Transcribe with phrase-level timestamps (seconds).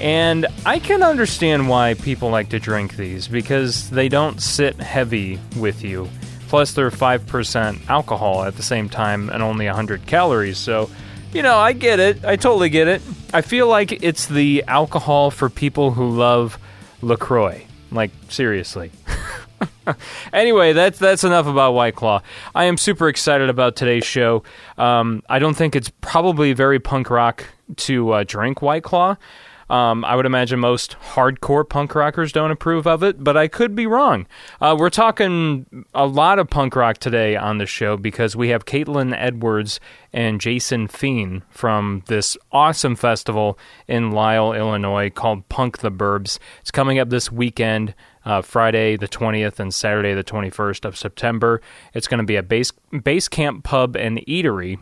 [0.00, 5.40] And I can understand why people like to drink these because they don't sit heavy
[5.58, 6.08] with you.
[6.48, 10.58] Plus, they're 5% alcohol at the same time and only 100 calories.
[10.58, 10.90] So,
[11.32, 12.24] you know, I get it.
[12.24, 13.02] I totally get it.
[13.34, 16.58] I feel like it's the alcohol for people who love
[17.02, 17.66] LaCroix.
[17.90, 18.92] Like, seriously.
[20.32, 22.20] anyway, that's that's enough about White Claw.
[22.54, 24.42] I am super excited about today's show.
[24.76, 27.44] Um, I don't think it's probably very punk rock
[27.76, 29.16] to uh, drink White Claw.
[29.68, 33.74] Um, I would imagine most hardcore punk rockers don't approve of it, but I could
[33.74, 34.26] be wrong.
[34.60, 38.64] Uh, we're talking a lot of punk rock today on the show because we have
[38.64, 39.80] Caitlin Edwards
[40.12, 46.38] and Jason Feen from this awesome festival in Lisle, Illinois called Punk the Burbs.
[46.60, 47.94] It's coming up this weekend.
[48.24, 51.60] Uh, Friday the 20th and Saturday the 21st of September.
[51.94, 52.72] It's going to be a base,
[53.04, 54.80] base camp pub and eatery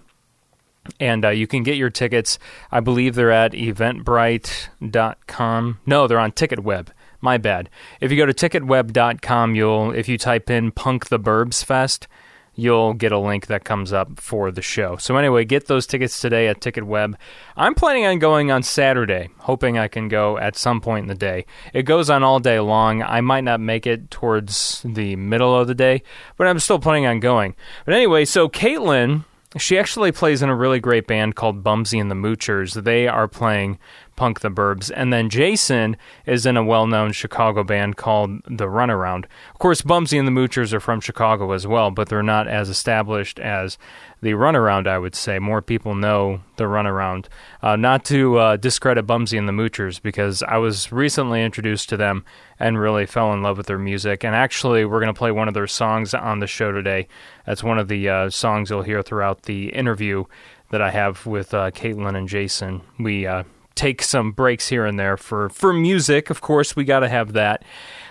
[1.00, 2.38] and uh, you can get your tickets.
[2.70, 5.78] I believe they're at eventbrite.com.
[5.86, 6.88] No, they're on TicketWeb.
[7.20, 7.70] My bad.
[8.00, 12.06] If you go to ticketweb.com, you'll if you type in Punk the Burbs Fest,
[12.54, 14.96] you'll get a link that comes up for the show.
[14.96, 17.14] So anyway, get those tickets today at TicketWeb.
[17.56, 21.14] I'm planning on going on Saturday, hoping I can go at some point in the
[21.14, 21.46] day.
[21.72, 23.02] It goes on all day long.
[23.02, 26.02] I might not make it towards the middle of the day,
[26.36, 27.54] but I'm still planning on going.
[27.84, 29.24] But anyway, so Caitlin
[29.58, 32.82] she actually plays in a really great band called Bumsy and the Moochers.
[32.82, 33.78] They are playing
[34.16, 34.90] Punk the Burbs.
[34.94, 39.24] And then Jason is in a well known Chicago band called The Runaround.
[39.52, 42.68] Of course, Bumsy and the Moochers are from Chicago as well, but they're not as
[42.68, 43.78] established as
[44.20, 45.38] the Runaround, I would say.
[45.38, 47.26] More people know the Runaround.
[47.62, 51.96] Uh, not to uh, discredit Bumsy and the Moochers, because I was recently introduced to
[51.96, 52.24] them
[52.58, 54.24] and really fell in love with their music.
[54.24, 57.06] And actually, we're going to play one of their songs on the show today.
[57.46, 60.24] That's one of the uh, songs you'll hear throughout the interview
[60.70, 62.80] that I have with uh, Caitlin and Jason.
[62.98, 66.30] We uh, take some breaks here and there for, for music.
[66.30, 67.64] Of course, we got to have that.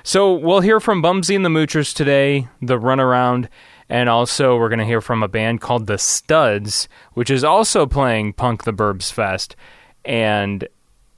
[0.04, 3.48] So we'll hear from Bumsy and the Moochers today, the Runaround,
[3.90, 7.86] and also we're going to hear from a band called The Studs, which is also
[7.86, 9.56] playing Punk the Burbs Fest.
[10.04, 10.68] And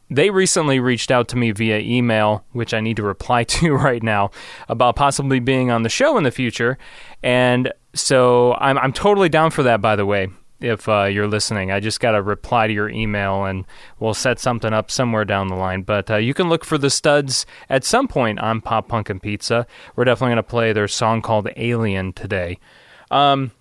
[0.09, 4.03] they recently reached out to me via email, which I need to reply to right
[4.03, 4.31] now,
[4.69, 6.77] about possibly being on the show in the future.
[7.23, 10.29] And so I'm, I'm totally down for that, by the way
[10.59, 11.71] if uh, you're listening.
[11.71, 13.65] I just got to reply to your email and
[13.99, 15.81] we'll set something up somewhere down the line.
[15.83, 19.21] But uh, you can look for the studs at some point on Pop Punk and
[19.21, 19.67] Pizza.
[19.95, 22.59] We're definitely going to play their song called Alien today.
[23.11, 23.51] Um,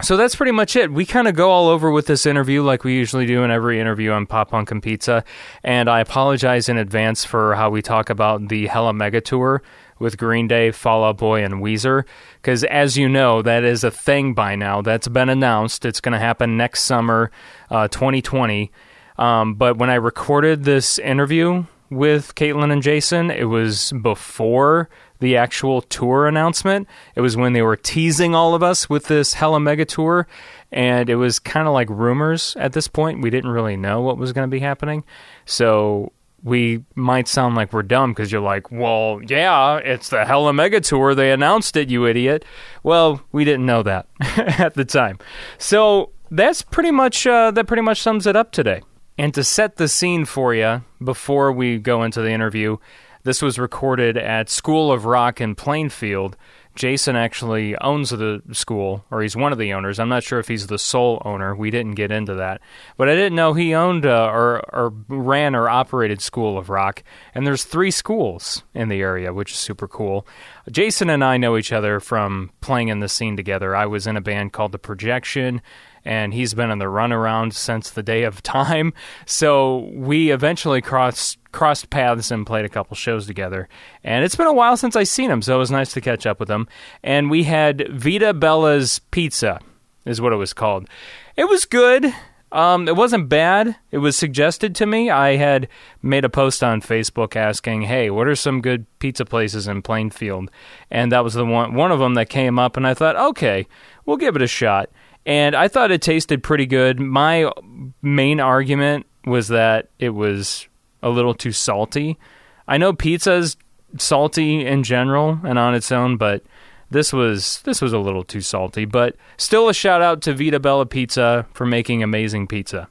[0.00, 0.92] so that's pretty much it.
[0.92, 3.80] We kind of go all over with this interview like we usually do in every
[3.80, 5.24] interview on Pop Punk and Pizza.
[5.64, 9.60] And I apologize in advance for how we talk about the Hella Mega Tour
[9.98, 12.04] with Green Day, Fall Out Boy, and Weezer.
[12.40, 14.82] Because as you know, that is a thing by now.
[14.82, 15.84] That's been announced.
[15.84, 17.30] It's going to happen next summer,
[17.70, 18.70] uh, 2020.
[19.18, 24.88] Um, but when I recorded this interview with Caitlin and Jason, it was before
[25.20, 26.86] the actual tour announcement.
[27.14, 30.28] It was when they were teasing all of us with this Hella Mega tour,
[30.70, 33.22] and it was kind of like rumors at this point.
[33.22, 35.04] We didn't really know what was going to be happening.
[35.44, 36.12] So
[36.42, 40.80] we might sound like we're dumb because you're like, well, yeah, it's the Hella Mega
[40.80, 41.14] Tour.
[41.14, 42.44] They announced it, you idiot.
[42.82, 45.18] Well, we didn't know that at the time.
[45.58, 48.82] So that's pretty much uh, that pretty much sums it up today.
[49.16, 52.76] And to set the scene for you before we go into the interview,
[53.24, 56.36] this was recorded at School of Rock in Plainfield.
[56.78, 59.98] Jason actually owns the school, or he's one of the owners.
[59.98, 61.52] I'm not sure if he's the sole owner.
[61.56, 62.60] We didn't get into that,
[62.96, 67.02] but I didn't know he owned uh, or, or ran or operated School of Rock.
[67.34, 70.24] And there's three schools in the area, which is super cool.
[70.70, 73.74] Jason and I know each other from playing in the scene together.
[73.74, 75.60] I was in a band called The Projection,
[76.04, 78.92] and he's been in the runaround since the day of time.
[79.26, 83.68] So we eventually crossed crossed paths and played a couple shows together.
[84.04, 86.26] And it's been a while since I seen him, so it was nice to catch
[86.26, 86.68] up with him.
[87.02, 89.60] And we had Vita Bella's Pizza,
[90.04, 90.88] is what it was called.
[91.36, 92.12] It was good.
[92.50, 93.76] Um, it wasn't bad.
[93.90, 95.10] It was suggested to me.
[95.10, 95.68] I had
[96.00, 100.50] made a post on Facebook asking, "Hey, what are some good pizza places in Plainfield?"
[100.90, 102.78] And that was the one one of them that came up.
[102.78, 103.66] And I thought, okay,
[104.06, 104.88] we'll give it a shot.
[105.26, 106.98] And I thought it tasted pretty good.
[106.98, 107.52] My
[108.00, 110.68] main argument was that it was
[111.02, 112.18] a little too salty.
[112.66, 113.56] I know pizza's
[113.96, 116.42] salty in general and on its own, but
[116.90, 118.84] this was this was a little too salty.
[118.84, 122.88] But still a shout out to Vita Bella Pizza for making amazing pizza.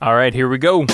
[0.00, 0.86] All right, here we go.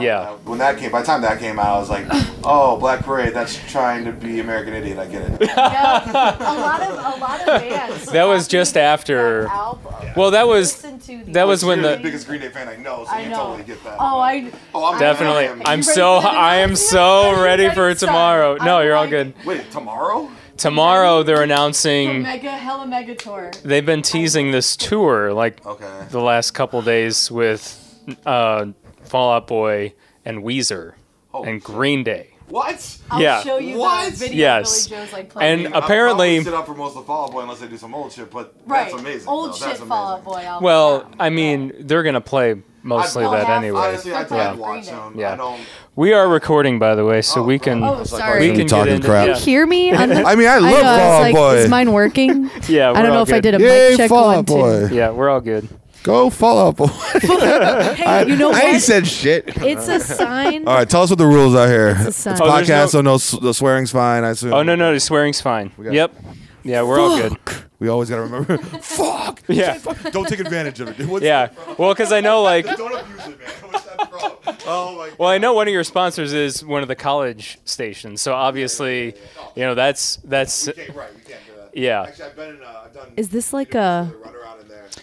[0.00, 0.22] Yeah.
[0.22, 0.30] Yeah.
[0.44, 2.06] When that came, by the time that came out, I was like,
[2.44, 3.34] "Oh, Black Parade.
[3.34, 4.98] That's trying to be American Idiot.
[4.98, 6.38] I get it." Yeah.
[6.38, 8.06] a lot of a lot of bands.
[8.06, 9.94] That was just after- that album.
[10.16, 13.04] Well, that was to that was when the the biggest Green Day fan I know,
[13.04, 13.36] so I you know.
[13.36, 13.96] totally get that.
[13.98, 15.46] Oh, I Oh, I'm definitely.
[15.48, 18.56] I'm- I'm so I am so ready ready for to tomorrow.
[18.56, 19.34] No, I'm you're all good.
[19.44, 20.30] Wait, tomorrow?
[20.56, 23.50] Tomorrow they're the announcing mega hella mega tour.
[23.62, 26.06] they've been teasing this tour like Okay.
[26.10, 27.82] the last couple days with
[28.24, 28.64] uh,
[29.08, 29.94] Fall Out Boy
[30.24, 30.94] and Weezer
[31.34, 32.30] Oh, and Green Day.
[32.48, 32.98] What?
[33.10, 33.42] I'll Yeah.
[33.42, 34.12] show you What?
[34.12, 34.86] the video Yes.
[34.86, 35.66] Billie Joe's like And.
[35.68, 37.92] I'll apparently- probably sit up for most of Fall Out Boy unless they do some
[37.94, 39.28] old shit, but right, that's amazing.
[39.28, 39.56] old though.
[39.56, 40.32] shit That's Fall Out amazing.
[40.32, 40.64] Boy album.
[40.64, 41.16] Well, yeah.
[41.18, 42.54] I mean, they're gonna play
[42.84, 43.80] mostly I'd- that anyway.
[43.80, 44.52] Honestly, I'd, Yeah.
[44.54, 45.14] Watch them.
[45.16, 45.32] Yeah.
[45.32, 45.60] I don't.
[45.96, 47.82] We are recording, by the way, so Oh, we can.
[47.82, 48.38] Oh, sorry.
[48.40, 49.26] we can you get talking into, crap?
[49.26, 49.90] Yeah, hear me?
[49.96, 51.54] The, I mean, I love know, Fall Out like, Boy.
[51.56, 52.48] Is mine working?
[52.68, 54.44] yeah we're I don't all know if I did a Yay, mic check Fall one
[54.44, 54.52] too.
[54.54, 54.88] Boy.
[54.92, 55.68] Yeah, we're all good.
[56.06, 56.86] Go Fall Out Boy.
[56.86, 58.82] Hey, you know I ain't what?
[58.82, 59.44] said shit.
[59.56, 60.66] It's a sign.
[60.68, 61.96] All right, tell us what the rules are here.
[61.98, 62.38] It's a It's sign.
[62.40, 64.22] Oh, there's podcast, no- so no s- the swearing's fine.
[64.22, 64.52] I assume.
[64.52, 65.72] Oh no, no, the swearing's fine.
[65.82, 66.14] got- Yep.
[66.62, 67.36] Yeah, we're all good.
[67.80, 68.56] We always gotta remember.
[68.80, 69.42] Fuck.
[69.48, 69.78] Yeah.
[70.12, 71.06] Don't take advantage of it.
[71.08, 71.48] What's Yeah.
[71.76, 73.48] Well, because I know, like, Don't abuse it, man.
[73.72, 74.56] What's that from?
[74.68, 75.10] Oh my.
[75.18, 79.14] well, I know one of your sponsors is one of the college stations, so obviously,
[79.56, 81.76] you know, that's that's We can't, right, we can't do that.
[81.76, 82.02] yeah.
[82.02, 82.62] Actually, I've been in.
[82.62, 83.12] Uh, I've done.
[83.16, 84.12] Is this like a?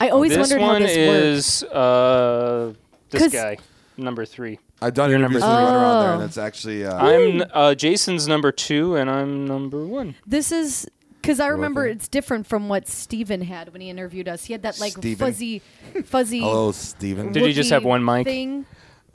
[0.02, 1.64] I always This wondered how one this works.
[1.64, 2.74] is uh
[3.10, 3.58] this 'Cause- guy,
[3.98, 4.60] number three.
[4.82, 6.14] I've done You're interviews with number run around there, Oh.
[6.16, 6.86] and it's actually.
[6.86, 10.16] Uh, I'm uh, Jason's number two, and I'm number one.
[10.28, 10.90] This is
[11.22, 14.44] because I remember it's different from what Steven had when he interviewed us.
[14.46, 15.26] He had that like Steven?
[15.26, 15.62] fuzzy,
[16.04, 16.40] fuzzy.
[16.42, 17.32] hello, Steven.
[17.32, 18.26] Did he just have Wookiee one mic?
[18.28, 18.66] Thing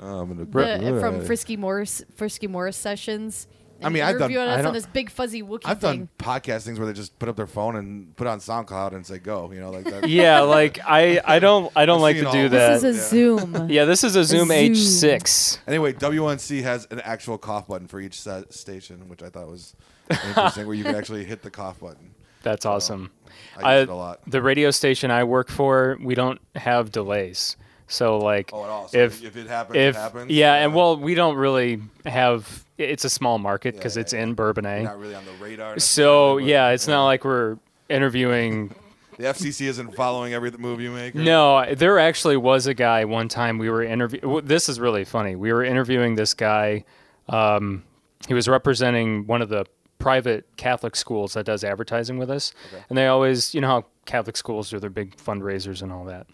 [0.01, 3.47] Oh, I'm gonna- the, from Frisky Morris, Frisky Morris sessions.
[3.79, 5.81] And I mean, I've done- interviewed I us don't- on this big fuzzy Wookiee I've
[5.81, 5.99] thing.
[6.01, 9.07] done podcast things where they just put up their phone and put on SoundCloud and
[9.07, 9.51] say go.
[9.53, 10.09] You know, like that.
[10.09, 12.81] Yeah, like I, I don't, I don't I've like seen to all do of that.
[12.81, 13.67] This is a Zoom.
[13.71, 14.73] yeah, this is a Zoom Zoom.
[14.75, 15.59] H6.
[15.67, 19.75] Anyway, WNC has an actual cough button for each set station, which I thought was
[20.11, 22.15] interesting, where you can actually hit the cough button.
[22.43, 23.11] That's awesome.
[23.57, 24.21] I use it a lot.
[24.27, 27.57] The radio station I work for, we don't have delays.
[27.89, 28.89] So like, Oh, at all.
[28.89, 30.31] So if if it happens, if it happens.
[30.31, 32.65] yeah, and well, we don't really have.
[32.79, 34.23] It's a small market because yeah, it's yeah.
[34.23, 34.85] in Bourbonnais.
[34.85, 35.79] not really on the radar.
[35.79, 37.59] So yeah, it's not like we're
[37.89, 38.75] interviewing.
[39.19, 41.17] The FCC isn't following every move you make.
[41.17, 44.47] or- No, there actually was a guy one time we were interviewing.
[44.47, 45.35] This is really funny.
[45.35, 46.85] We were interviewing this guy.
[47.29, 47.83] Um,
[48.29, 49.67] he was representing one of the
[49.99, 52.53] private Catholic schools that does advertising with us,
[52.89, 56.29] and they always, you know, how Catholic schools do their big fundraisers and all that.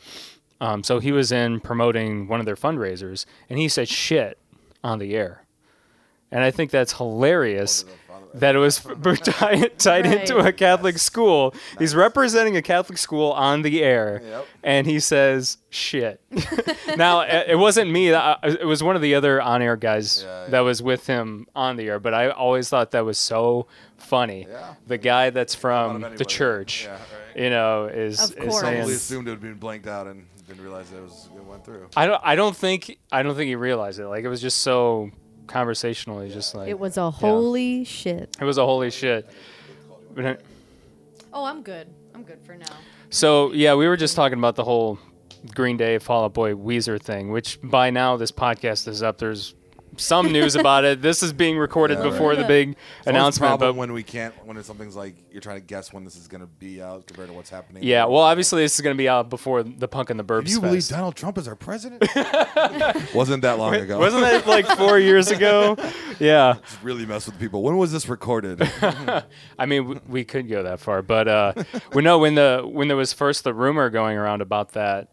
[0.61, 4.39] Um, so he was in promoting one of their fundraisers, and he said shit
[4.83, 5.44] on the air.
[6.35, 7.85] And I think that's hilarious.
[8.35, 8.81] That it was
[9.23, 10.57] tied, tied into a Right.
[10.57, 11.55] Catholic school.
[11.79, 14.47] He's representing a Catholic school on the air, Yep.
[14.65, 16.21] and he says shit.
[16.97, 18.09] now it it wasn't me.
[18.09, 21.87] It was one of the other on-air guys Yeah, that was with him on the
[21.89, 22.01] air.
[22.01, 24.47] But I always thought that was so funny.
[24.51, 24.75] Yeah.
[24.87, 26.25] The guy that's from the anybody.
[26.25, 27.43] church, Yeah, right.
[27.45, 28.61] you know, is, Of is course.
[28.63, 28.77] saying.
[28.79, 31.87] Probably assumed it would be blanked out and didn't realize it was it went through.
[31.97, 32.21] I don't.
[32.25, 32.99] I don't think.
[33.13, 34.09] I don't think he realized it.
[34.09, 35.13] Like it was just so
[35.47, 38.37] conversationally, just like It was a holy shit.
[38.41, 39.29] It was a holy shit.
[41.33, 41.89] Oh, I'm good.
[42.15, 42.67] I'm good for now.
[43.11, 44.99] So yeah, we were just talking about the whole
[45.55, 47.31] Green Day, Fall Out Boy, Weezer thing.
[47.31, 49.19] Which by now this podcast is up.
[49.19, 49.55] There's
[49.97, 51.03] some news about it.
[51.03, 52.39] This is being recorded Yeah, before right.
[52.39, 53.51] the big It's always a announcement.
[53.51, 56.17] problem But when we can't when it's something's like you're trying to guess when this
[56.17, 57.83] is gonna be out compared to what's happening.
[57.83, 60.45] yeah, well, obviously this is going to be out before the Punk and the Burbs
[60.47, 60.91] Can you believe Fest.
[60.91, 62.03] Donald Trump is our president?
[63.15, 63.99] Wasn't that long ago?
[63.99, 65.77] Wasn't that like four years ago?
[66.21, 66.55] Yeah.
[66.65, 67.65] Just really mess with people.
[67.65, 68.63] When was this recorded?
[69.59, 71.55] I mean, we, we could go that far, but uh,
[71.93, 75.09] we know when the when there was first the rumor going around about that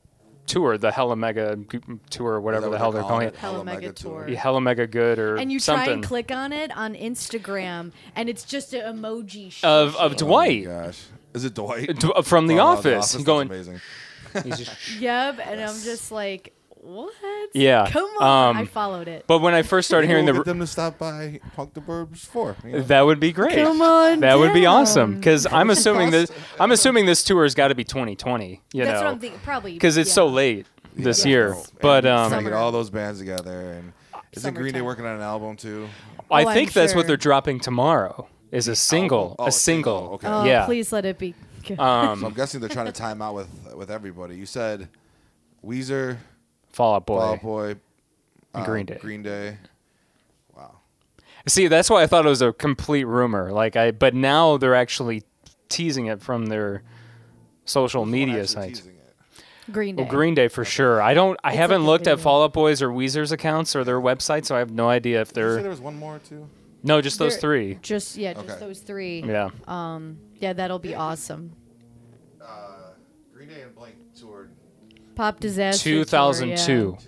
[0.48, 1.80] tour, the Hella Mega g-
[2.10, 3.36] tour, whatever Is the hell they're they're calling it.
[3.36, 4.20] Hella Hella Mega Mega Tour.
[4.22, 4.30] Tour.
[4.30, 7.92] Yeah, Hella Mega Good or And you something try and click on it on Instagram,
[8.16, 9.64] and it's just an emoji shit.
[9.66, 13.24] of of Oh my Dwight gosh, is it Dwight D- from The Oh, Office, That's
[13.24, 13.48] going.
[13.50, 13.82] amazing.
[14.44, 17.14] He's just, Yep, and I'm just like, what?
[17.54, 18.50] Yeah, Come on.
[18.56, 19.26] um, I followed it.
[19.28, 21.82] but when I first started hearing We'll the, get them to stop by Punk the
[21.82, 22.56] Burbs for.
[22.66, 22.82] you know?
[22.84, 23.56] that would be great.
[23.56, 26.32] Come on that would be awesome because I'm assuming this.
[26.60, 28.62] I'm assuming this tour has got to be 2020.
[28.74, 29.40] You That's know, what I'm thinking.
[29.42, 30.14] Probably because it's yeah.
[30.16, 31.30] so late this Yeah.
[31.30, 31.54] year.
[31.54, 33.94] And But trying um, to get all those bands together, and
[34.34, 35.88] isn't Green Day working on an album too?
[36.32, 38.28] I Oh, I'm think that's what they're dropping tomorrow.
[38.52, 40.00] Is a single, Oh, a a single.
[40.00, 40.28] single, okay.
[40.28, 40.66] Oh, yeah.
[40.66, 41.34] please let it be.
[41.68, 44.36] So Um, I'm guessing they're trying to time out with with everybody.
[44.36, 44.90] You said
[45.66, 46.18] Weezer,
[46.74, 47.18] Fall Out Boy.
[47.20, 47.80] Fall Out Boy, And
[48.56, 48.98] uh, Green Day.
[49.02, 49.58] Green Day.
[50.56, 50.78] Wow.
[51.48, 53.52] See, that's why I thought it was a complete rumor.
[53.52, 55.24] Like I, but now they're actually
[55.70, 56.84] teasing it from their
[57.66, 58.84] social Who's media sites.
[59.72, 60.04] Green Day.
[60.04, 61.02] Well, Green Day for sure.
[61.02, 61.40] I don't.
[61.44, 62.24] I It's haven't like looked at video.
[62.24, 65.32] Fall Out Boys or Weezer's accounts or their website, so I have no idea if
[65.34, 65.62] Did you say they're.
[65.62, 66.48] there was one more too?
[66.84, 67.80] No, just those They're- three.
[67.82, 68.60] Just yeah, just Okay.
[68.60, 69.22] those three.
[69.22, 69.50] Yeah.
[69.68, 70.18] Um.
[70.40, 71.54] Yeah, that'll be awesome.
[72.42, 72.90] Uh,
[73.34, 74.50] Green Day and Blink toured.
[75.22, 75.88] Pop disaster.
[75.88, 76.66] 2002.
[76.66, 76.98] Two.
[77.00, 77.08] Okay.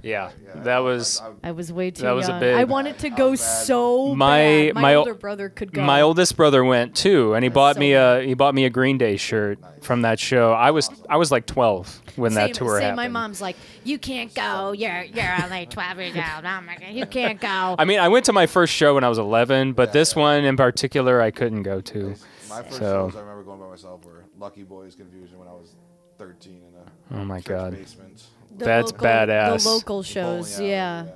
[0.00, 2.40] Yeah, Yeah, that was I- I- I was way too That was a young.
[2.40, 3.38] big- I wanted to go bad.
[3.40, 4.38] so My-
[4.68, 4.74] bad.
[4.76, 5.82] My, my older brother could go.
[5.82, 8.70] my oldest brother went too, and he bought so me a he bought me a
[8.70, 10.52] Green Day shirt from that show.
[10.52, 12.82] I was I was like 12 when same, that tour same.
[12.82, 12.96] happened.
[12.96, 14.70] My mom's like, "You can't go.
[14.70, 16.44] You're you're only 12 years old.
[16.44, 19.02] Oh my god, you can't go." I mean, I went to my first show when
[19.02, 22.14] I was 11, but this one in particular I couldn't go to.
[22.48, 25.52] My first So- shows I remember going by myself were Lucky Boys Confusion when I
[25.54, 25.74] was
[26.18, 26.67] 13 in a
[27.10, 27.72] Oh my God.
[27.72, 28.22] basement.
[28.56, 29.62] The That's local, badass.
[29.62, 31.06] The local Bowling shows, alley, yeah.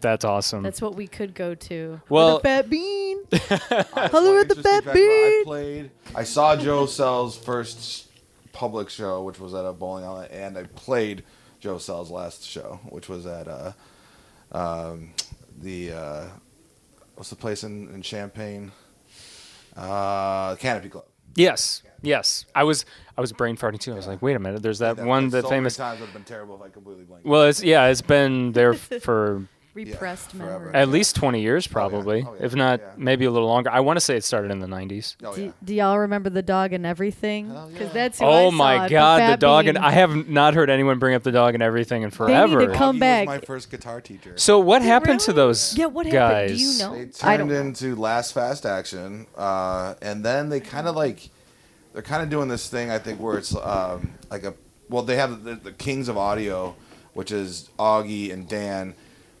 [0.00, 0.62] That's awesome.
[0.62, 2.00] That's what we could go to.
[2.08, 3.18] Well- With a fat bean.
[3.32, 4.94] Hello Holler at the fat bean.
[4.96, 5.90] I played.
[6.14, 8.08] I saw Joe Sell's first
[8.52, 11.22] public show, which was at a bowling alley, and I played
[11.60, 13.72] Joe Sell's last show, which was at uh,
[14.52, 15.12] um,
[15.60, 16.24] the uh,
[17.14, 18.72] what's the place in, in Champaign?
[19.76, 21.04] Uh, Canopy Club.
[21.34, 22.44] yes, yes.
[22.54, 22.84] I was
[23.16, 23.92] I was brain farting too.
[23.92, 24.62] I was like, wait a minute.
[24.62, 25.76] There's that That- one that's that so many famous.
[25.76, 27.26] times would have been terrible if I completely blanked.
[27.26, 29.44] Well, it's yeah, it's been there for
[29.74, 30.66] Repressed forever.
[30.66, 30.74] memory.
[30.74, 32.44] at least 20 years probably, Oh, yeah.
[32.44, 32.86] if not Yeah.
[32.98, 33.70] maybe a little longer.
[33.70, 35.16] I want to say it started in the 90s.
[35.24, 35.50] oh Do, yeah.
[35.64, 37.48] do y'all remember the dog and everything?
[37.48, 37.88] Because yeah.
[37.94, 39.76] that's who Oh saw my at god, the Fat dog Bean.
[39.76, 42.58] and I have not heard anyone bring up the dog and everything in forever.
[42.58, 43.26] They need to come back.
[43.28, 44.34] Was my first guitar teacher.
[44.36, 46.50] so what happened to those Yeah, what guys?
[46.50, 46.58] happened?
[46.58, 46.92] Do you know?
[46.94, 47.66] They I turned don't.
[47.68, 51.30] into Last Fast Action, uh, and then they kind of like
[51.92, 52.90] they're kind of doing this thing.
[52.90, 54.54] I think where it's um, like a
[54.88, 56.74] well, they have the, the Kings of Audio,
[57.14, 58.94] which is Augie and Dan.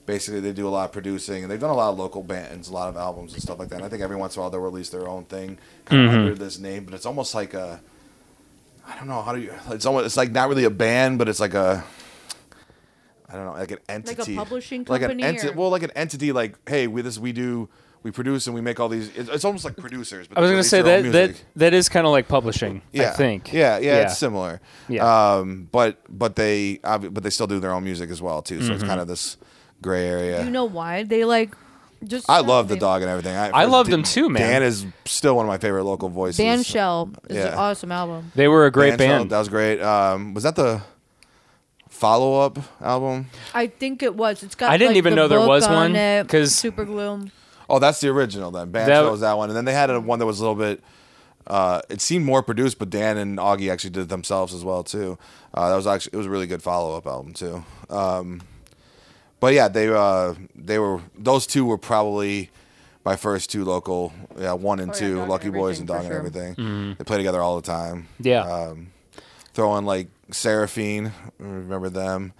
[0.04, 2.68] Basically, they do a lot of producing, and they've done a lot of local bands,
[2.68, 3.76] a lot of albums and stuff like that.
[3.76, 6.14] And I think every once in a while they'll release their own thing, kind Mm-hmm.
[6.16, 6.84] of under this name.
[6.84, 7.80] But it's almost like a
[8.86, 9.52] I don't know how do you.
[9.70, 11.84] It's almost it's like not really a band, but it's like a
[13.28, 15.58] I don't know, like an entity, like a publishing company, like an company, enti- or-
[15.58, 16.32] well, like an entity.
[16.32, 17.68] Like, hey, we this we do,
[18.02, 19.08] we produce and we make all these.
[19.16, 20.26] It's, it's almost like producers.
[20.28, 23.10] But I was going to say that that that is kind of like publishing, yeah,
[23.10, 23.52] I think.
[23.52, 24.60] Yeah, yeah, it's similar.
[24.88, 25.34] Yeah.
[25.36, 28.60] Um, but but they but they still do their own music as well too.
[28.60, 28.74] So Mm-hmm.
[28.74, 29.36] it's kind of this
[29.80, 30.44] gray area.
[30.44, 31.02] You know why?
[31.04, 31.54] They like
[32.04, 32.28] just.
[32.28, 33.36] I love the dog and everything.
[33.36, 34.42] I, I love Dan- them too, man.
[34.42, 36.38] Dan is still one of my favorite local voices.
[36.38, 38.32] Band Shell is an awesome album.
[38.34, 39.30] They were a great Bandshell, band.
[39.30, 39.80] That was great.
[39.80, 40.82] Um, was that the
[41.88, 43.28] follow up album?
[43.54, 44.42] I think it was.
[44.42, 44.70] It's got.
[44.70, 47.26] I didn't like, even the know there was on one, because Super Glue.
[47.72, 48.70] Oh, that's the original then.
[48.70, 50.54] Banjo That- was that one, and then they had a, one that was a little
[50.54, 50.80] bit.
[51.46, 54.84] Uh, it seemed more produced, but Dan and Augie actually did it themselves as well
[54.84, 55.18] too.
[55.52, 57.64] Uh, that was actually it was a really good follow up album too.
[57.90, 58.42] Um,
[59.40, 62.50] but yeah, they uh, they were those two were probably
[63.04, 64.12] my first two local.
[64.38, 66.44] Yeah, one and Oh, yeah, two, and Lucky Boys and Dog for and sure.
[66.46, 66.94] Everything.
[66.96, 68.06] They play together all the time.
[68.20, 68.42] Yeah.
[68.44, 68.92] Um,
[69.52, 72.34] throwing like Seraphine, remember them?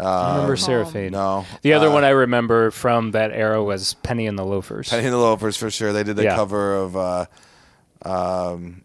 [0.00, 1.10] I remember Seraphine.
[1.12, 4.88] No, The other Uh, one I remember from that era was Penny and the Loafers.
[4.90, 5.92] Penny and the Loafers for sure.
[5.92, 6.36] They did the Yeah.
[6.36, 7.26] cover of uh,
[8.04, 8.82] um,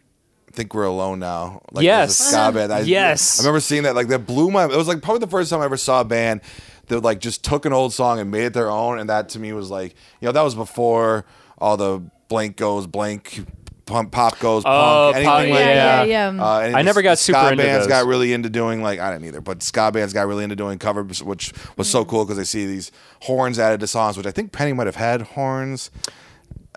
[0.47, 1.61] I think we're alone now.
[1.71, 2.19] Like, Yes.
[2.19, 2.71] a ska band.
[2.73, 3.39] I, Yes.
[3.39, 3.95] I remember seeing that.
[3.95, 4.65] Like that blew my.
[4.65, 6.41] It was like probably the first time I ever saw a band
[6.87, 8.99] that like just took an old song and made it their own.
[8.99, 11.25] And that to me was like, you know, that was before
[11.57, 13.45] all the blank goes blank.
[13.85, 16.07] Pump, pop goes Oh, punk, pop- anything yeah, like yeah, that.
[16.07, 16.27] yeah.
[16.45, 17.89] Uh, and I never got ska super into bands those.
[17.89, 20.79] got really into doing like I didn't either, but ska bands got really into doing
[20.79, 22.91] covers, which was so cool because they see these
[23.23, 25.91] horns added to songs, which I think Penny might have had horns.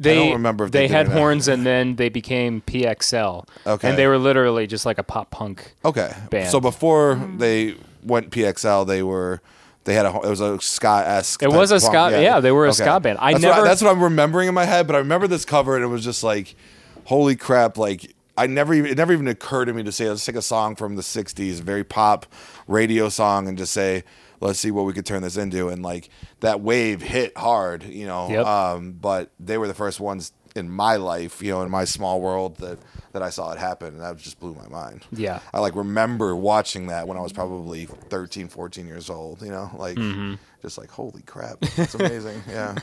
[0.02, 1.18] They, don't remember if they they, had or not.
[1.18, 3.46] horns and then they became PXL.
[3.66, 3.88] Okay.
[3.88, 5.72] And they were literally just like a pop punk.
[5.84, 6.12] Okay.
[6.28, 6.50] band.
[6.50, 9.40] So before they went PXL, they were
[9.84, 11.42] they had a it was a ska esque.
[11.42, 13.18] It was a ska- yeah, they were a ska band.
[13.20, 15.44] I that's What never- that's what I'm remembering in my head, but I remember this
[15.44, 16.54] cover and it was just like,
[17.06, 17.78] holy crap!
[17.78, 20.42] Like I never even it never even occurred to me to say let's take a
[20.42, 22.26] song from the '60s, very pop
[22.68, 24.04] radio song, and just say
[24.40, 25.68] let's see what we could turn this into.
[25.68, 26.10] And like
[26.40, 28.28] that wave hit hard, you know.
[28.28, 28.46] Yep.
[28.46, 32.20] Um, but they were the first ones in my life, you know, in my small
[32.20, 32.78] world that
[33.16, 35.06] that I saw it happen, and that just blew my mind.
[35.10, 35.40] Yeah.
[35.54, 39.70] I like remember watching that when I was probably 13, 14 years old, you know,
[39.76, 40.34] like Mm-hmm.
[40.60, 42.42] just like holy crap, it's amazing.
[42.48, 42.76] yeah.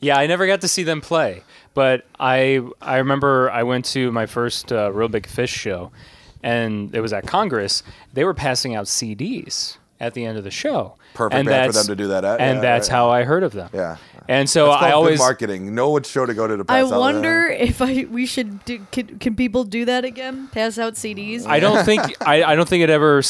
[0.00, 1.42] Yeah, I never got to see them play,
[1.72, 5.90] but I I remember I went to my first uh, Reel Big Fish show,
[6.42, 7.82] and it was at Congress.
[8.12, 10.96] They were passing out CDs at the end of the show.
[11.14, 12.40] Perfect and band for them to do that at.
[12.40, 12.94] And Yeah, that's right.
[12.96, 13.70] how I heard of them.
[13.72, 13.96] Yeah.
[14.28, 15.74] And so That's I called good always marketing.
[15.74, 16.98] Know what show to go to to I pass out.
[17.00, 20.48] wonder if I we should do, can, can people do that again?
[20.52, 21.46] Pass out CDs?
[21.46, 23.22] I don't think I, I don't think it ever.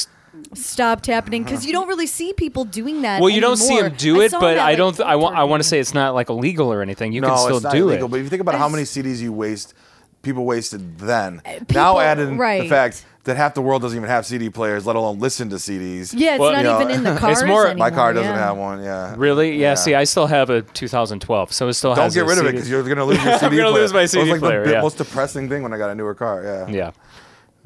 [0.54, 3.20] stopped happening because you don't really see people doing that.
[3.20, 4.98] Well, you don't see them do it, saw but that, I don't.
[5.00, 5.36] I want.
[5.36, 7.12] I want to say it's not like illegal or anything.
[7.12, 8.10] You no, can still it's not do illegal, it.
[8.10, 9.74] But if you think about I how many CDs you waste,
[10.22, 11.40] people wasted then.
[11.44, 12.68] people- now added the right.
[12.68, 16.12] fact that half the world doesn't even have CD players, let alone listen to CDs.
[16.16, 17.44] Yeah, it's Well, not you know, even in the it's cars.
[17.44, 18.38] more- anymore, My car doesn't yeah.
[18.38, 18.82] have one.
[18.82, 19.14] Yeah.
[19.16, 19.52] Really?
[19.52, 19.74] Yeah, Yeah.
[19.74, 22.14] See, I still have a 2012, so it still Don't has.
[22.14, 23.46] get a rid of it because you're gonna lose your CD.
[23.46, 23.82] I'm gonna player.
[23.82, 24.80] lose my CD It was like player, the yeah.
[24.82, 26.42] most depressing thing when I got a newer car.
[26.44, 26.66] Yeah.
[26.68, 26.90] Yeah.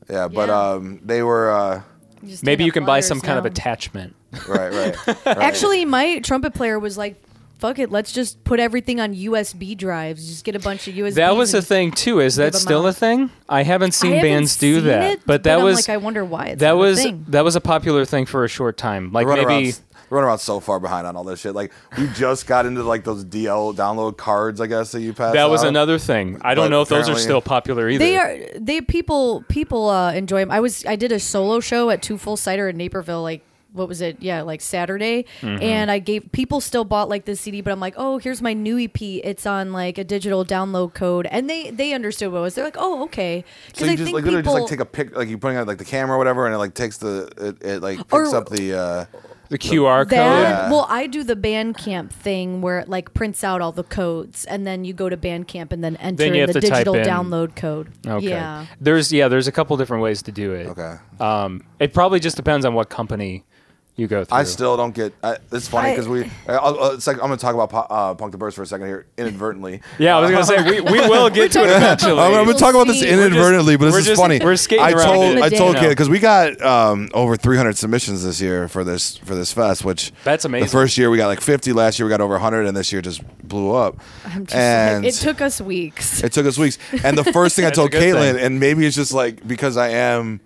[0.08, 0.60] Yeah, but Yeah.
[0.70, 1.82] um, they were uh,
[2.22, 4.14] You Maybe you can buy flyers some kind of attachment.
[4.48, 5.06] right, right.
[5.26, 5.26] right.
[5.26, 7.20] Actually, my trumpet player was like,
[7.58, 10.26] "Fuck it, let's just put everything on USB drives.
[10.28, 12.20] Just get a bunch of USB." That was a thing too.
[12.20, 12.90] Is that still out.
[12.90, 13.30] a thing?
[13.48, 15.96] I haven't seen I haven't bands do that, it, but that I'm was like, I
[15.98, 17.24] wonder why it's that not a was thing.
[17.28, 19.12] that was a popular thing for a short time.
[19.12, 21.54] Like run maybe around, run around so far behind on all this shit.
[21.54, 25.32] Like we just got into like those DL download cards, I guess that you pass.
[25.34, 25.68] that was out.
[25.68, 26.38] another thing.
[26.42, 27.98] I don't But know if those are still popular either.
[28.04, 30.50] They are they people people uh, enjoy them.
[30.50, 33.86] I was I did a solo show at Two Full Cider in Naperville like what
[33.88, 34.16] was it?
[34.20, 35.62] Yeah, like Saturday, Mm-hmm.
[35.62, 38.52] and I gave people still bought like the CD, but I'm like, oh, here's my
[38.54, 39.00] new EP.
[39.00, 42.54] It's on like a digital download code, and they they understood what it was.
[42.54, 44.80] They're like, oh, okay, So you I just think like literally people just like take
[44.80, 46.98] a pic, like you're putting out like the camera or whatever, and it like takes
[46.98, 48.74] the it, it like picks Or- up the.
[48.78, 49.04] uh
[49.50, 50.10] the QR code.
[50.10, 50.70] that Yeah.
[50.70, 54.66] well, I do the Bandcamp thing where it like prints out all the codes, and
[54.66, 57.06] then you go to Bandcamp and then enter Then you in have the digital in-
[57.06, 57.88] download code.
[58.06, 58.28] Okay.
[58.28, 58.66] Yeah.
[58.78, 59.28] There's yeah.
[59.28, 60.66] There's a couple different ways to do it.
[60.66, 60.96] Okay.
[61.18, 63.42] Um, it probably just depends on what company
[63.98, 64.38] you go through.
[64.38, 65.12] I still don't get.
[65.22, 66.30] I, it's funny because we.
[66.48, 68.66] I'll, I'll- it's like I'm gonna talk about Po- uh, Punk the Burbs for a
[68.66, 69.80] second here inadvertently.
[69.98, 72.12] Yeah, I was gonna say we, we will get to it eventually.
[72.18, 73.06] I'm, I'm gonna talk about this see.
[73.10, 74.38] We're just- inadvertently, but this is just- funny.
[74.42, 75.38] we're skating I told.
[75.38, 75.80] I told Yeah.
[75.80, 79.84] kid because we got um, over 300 submissions this year for this for this fest,
[79.84, 80.66] which That's amazing.
[80.66, 81.72] The first year we got like 50.
[81.72, 83.98] Last year we got over 100, and this year just blew up.
[84.24, 86.22] I'm just and like, it took us weeks.
[86.22, 86.78] It took us weeks.
[87.02, 88.44] And the first thing I told good Caitlin, thing.
[88.44, 90.40] and maybe it's just like because I am,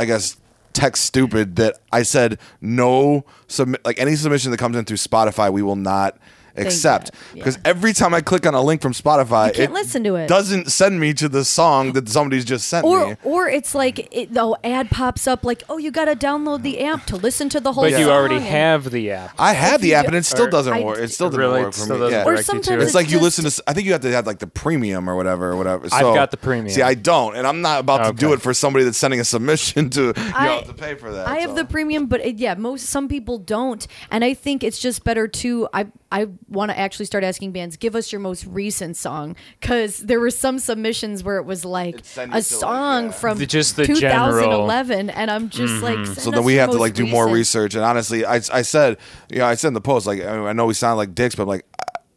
[0.00, 0.36] I guess,
[0.74, 5.50] tech stupid, that I said no submit like any submission that comes in through Spotify,
[5.50, 6.18] we will not
[6.56, 7.06] accept.
[7.12, 7.40] that, yeah.
[7.44, 10.16] Because every time I click on a link from Spotify, You can't it listen to
[10.16, 10.28] it.
[10.28, 13.16] doesn't send me to the song that somebody's just sent Or, me.
[13.24, 16.80] or it's like it, the ad pops up like, oh, you got to download the
[16.80, 17.84] app to listen to the whole.
[17.84, 19.34] but you already and- have the app.
[19.38, 20.98] I have the app do- and it still doesn't I- work.
[20.98, 21.62] It still doesn't Really?
[21.62, 22.10] work for Still me.
[22.10, 22.22] Yeah.
[22.22, 22.86] Or direct you to sometimes it.
[22.86, 23.62] It's like you listen to.
[23.66, 25.88] I think you have to have like the premium or whatever, or whatever.
[25.88, 26.68] So, I've got the premium.
[26.70, 29.24] See, I don't, and I'm not about to do it for somebody that's sending a
[29.24, 30.12] submission to.
[30.24, 31.26] You I- have to pay for that.
[31.28, 34.78] I have the premium, but it, yeah, most some people don't, and I think it's
[34.78, 35.68] just better to.
[35.72, 39.98] I I want to actually start asking bands, give us your most recent song, because
[39.98, 43.10] there were some submissions where it was like a you to, like, song yeah.
[43.12, 46.14] from The- just the 2011, and I'm just like, Mm-hmm.
[46.14, 47.74] So then we have to like do more research.
[47.74, 48.98] And honestly, I, I said,
[49.30, 51.34] you know, I said in the post, like, I, I know we sound like dicks,
[51.34, 51.64] but I'm like,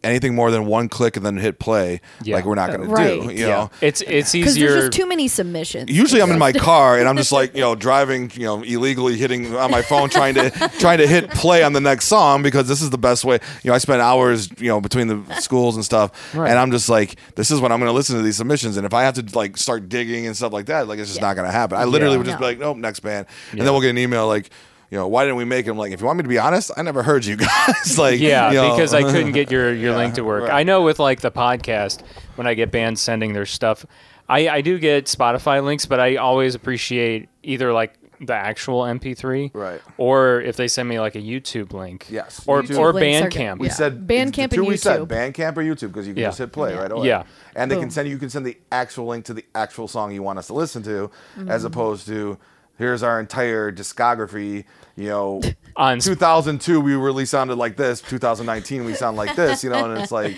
[0.03, 2.35] anything more than one click and then hit play, Yeah.
[2.35, 3.31] like we're not going to do.
[3.33, 3.47] You Yeah.
[3.47, 4.69] know, It's it's Because easier.
[4.71, 5.89] there's just too many submissions.
[5.91, 9.17] usually I'm in my car and I'm just like you know driving you know illegally
[9.17, 12.67] hitting on my phone trying to trying to hit play on the next song because
[12.67, 15.75] this is the best way you know I spend hours you know between the schools
[15.75, 16.49] and stuff Right.
[16.49, 18.85] and I'm just like this is when I'm going to listen to these submissions and
[18.85, 21.35] if I have to like start digging and stuff like that like it's just not
[21.35, 22.17] going to happen I literally Yeah.
[22.19, 24.49] would just be like nope next band and then we'll get an email like
[24.89, 26.37] you know why didn't we make it I'm like if you want me to be
[26.39, 29.73] honest I never heard you guys like Yeah, you know, because I couldn't get your,
[29.83, 30.43] your link to work.
[30.43, 30.53] right.
[30.53, 32.01] I know with like the podcast,
[32.35, 33.85] when I get bands sending their stuff,
[34.29, 39.51] I, I do get Spotify links, but I always appreciate either like the actual MP3,
[39.53, 39.79] Right.
[39.97, 42.43] or if they send me like a YouTube link, Yes.
[42.47, 43.31] or YouTube or links are good.
[43.39, 43.59] Bandcamp.
[43.59, 43.73] We Yeah.
[43.73, 46.27] said Bandcamp the two we said Bandcamp or YouTube because you can Yeah.
[46.29, 46.81] just hit play Yeah.
[46.81, 47.07] right away.
[47.07, 47.23] Yeah.
[47.55, 50.11] and they can send you you can send the actual link to the actual song
[50.13, 51.49] you want us to listen to, Mm-hmm.
[51.51, 52.37] as opposed to
[52.77, 54.65] here's our entire discography.
[54.95, 55.41] You know,
[55.75, 58.01] on 2002 we really sounded like this.
[58.01, 59.63] 2019 we sound like this.
[59.63, 60.35] You know, and it's like.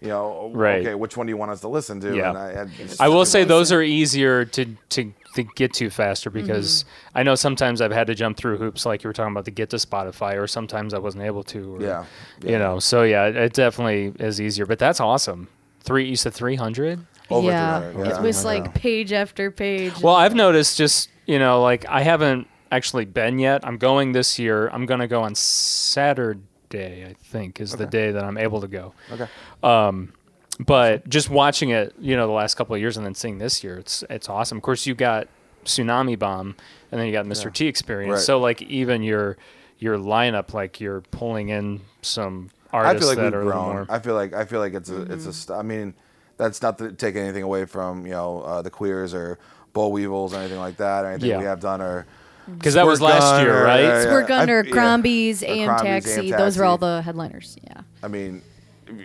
[0.00, 0.80] You know, right.
[0.84, 2.16] okay, which one do you want us to listen to?
[2.16, 2.32] Yeah.
[2.32, 2.66] I, I,
[3.06, 6.40] I, will say those are easier to, to to get to faster mm-hmm.
[6.40, 7.18] because mm-hmm.
[7.18, 9.50] I know sometimes I've had to jump through hoops, like you were talking about, to
[9.50, 11.76] get to Spotify, or sometimes I wasn't able to.
[11.76, 12.04] Or, yeah.
[12.42, 12.50] yeah.
[12.50, 14.66] You know, so yeah, it definitely is easier.
[14.66, 15.48] But that's awesome.
[15.80, 17.06] Three, you said 300?
[17.40, 17.92] Yeah.
[17.96, 18.16] yeah.
[18.16, 19.98] It was like page after page.
[20.00, 23.66] Well, I've noticed just, you know, like I haven't actually been yet.
[23.66, 24.68] I'm going this year.
[24.68, 27.84] I'm going to go on Saturday, I think, is okay.
[27.84, 28.94] the day that I'm able to go.
[29.10, 29.28] Okay.
[29.62, 30.12] Um,
[30.58, 33.64] but just watching it, you know, the last couple of years and then seeing this
[33.64, 34.58] year, it's it's awesome.
[34.58, 35.28] Of course, you got
[35.64, 36.56] Tsunami Bomb
[36.90, 37.46] and then you got Mr.
[37.46, 37.50] Yeah.
[37.50, 38.12] T Experience.
[38.12, 38.20] Right.
[38.20, 39.36] So like even your
[39.78, 43.72] your lineup, like you're pulling in some artists I feel like that we've are grown.
[43.72, 43.86] More...
[43.88, 45.12] I feel like I feel like it's a mm-hmm.
[45.12, 45.30] it's a.
[45.30, 45.52] Mm-hmm.
[45.52, 45.94] I mean,
[46.36, 49.38] that's not to take anything away from you know uh, the queers or
[49.72, 51.38] boll weevils or anything like that or anything Yeah.
[51.38, 52.06] we have done or
[52.46, 53.80] Because that was last Gun year, or- right?
[53.82, 54.72] yeah, Squirtgun I- or yeah.
[54.72, 56.32] Crombie's, Or AM Crombie's, Taxi.
[56.32, 57.56] AM Those were all the headliners.
[57.64, 57.80] Yeah.
[58.02, 58.42] I mean,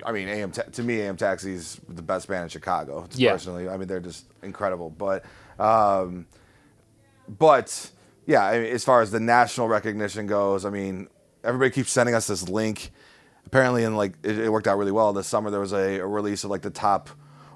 [0.05, 3.07] I mean, AM Ta- to me, AM Taxi's the best band in Chicago.
[3.13, 3.31] Yeah.
[3.33, 4.89] Personally, I mean, they're just incredible.
[4.89, 5.23] But,
[5.59, 6.25] um,
[7.29, 7.91] but
[8.25, 11.07] yeah, I mean, as far as the national recognition goes, I mean,
[11.43, 12.91] everybody keeps sending us this link.
[13.57, 15.13] Apparently, in like it, it worked out really well.
[15.13, 17.09] This summer, there was a, a release of like the top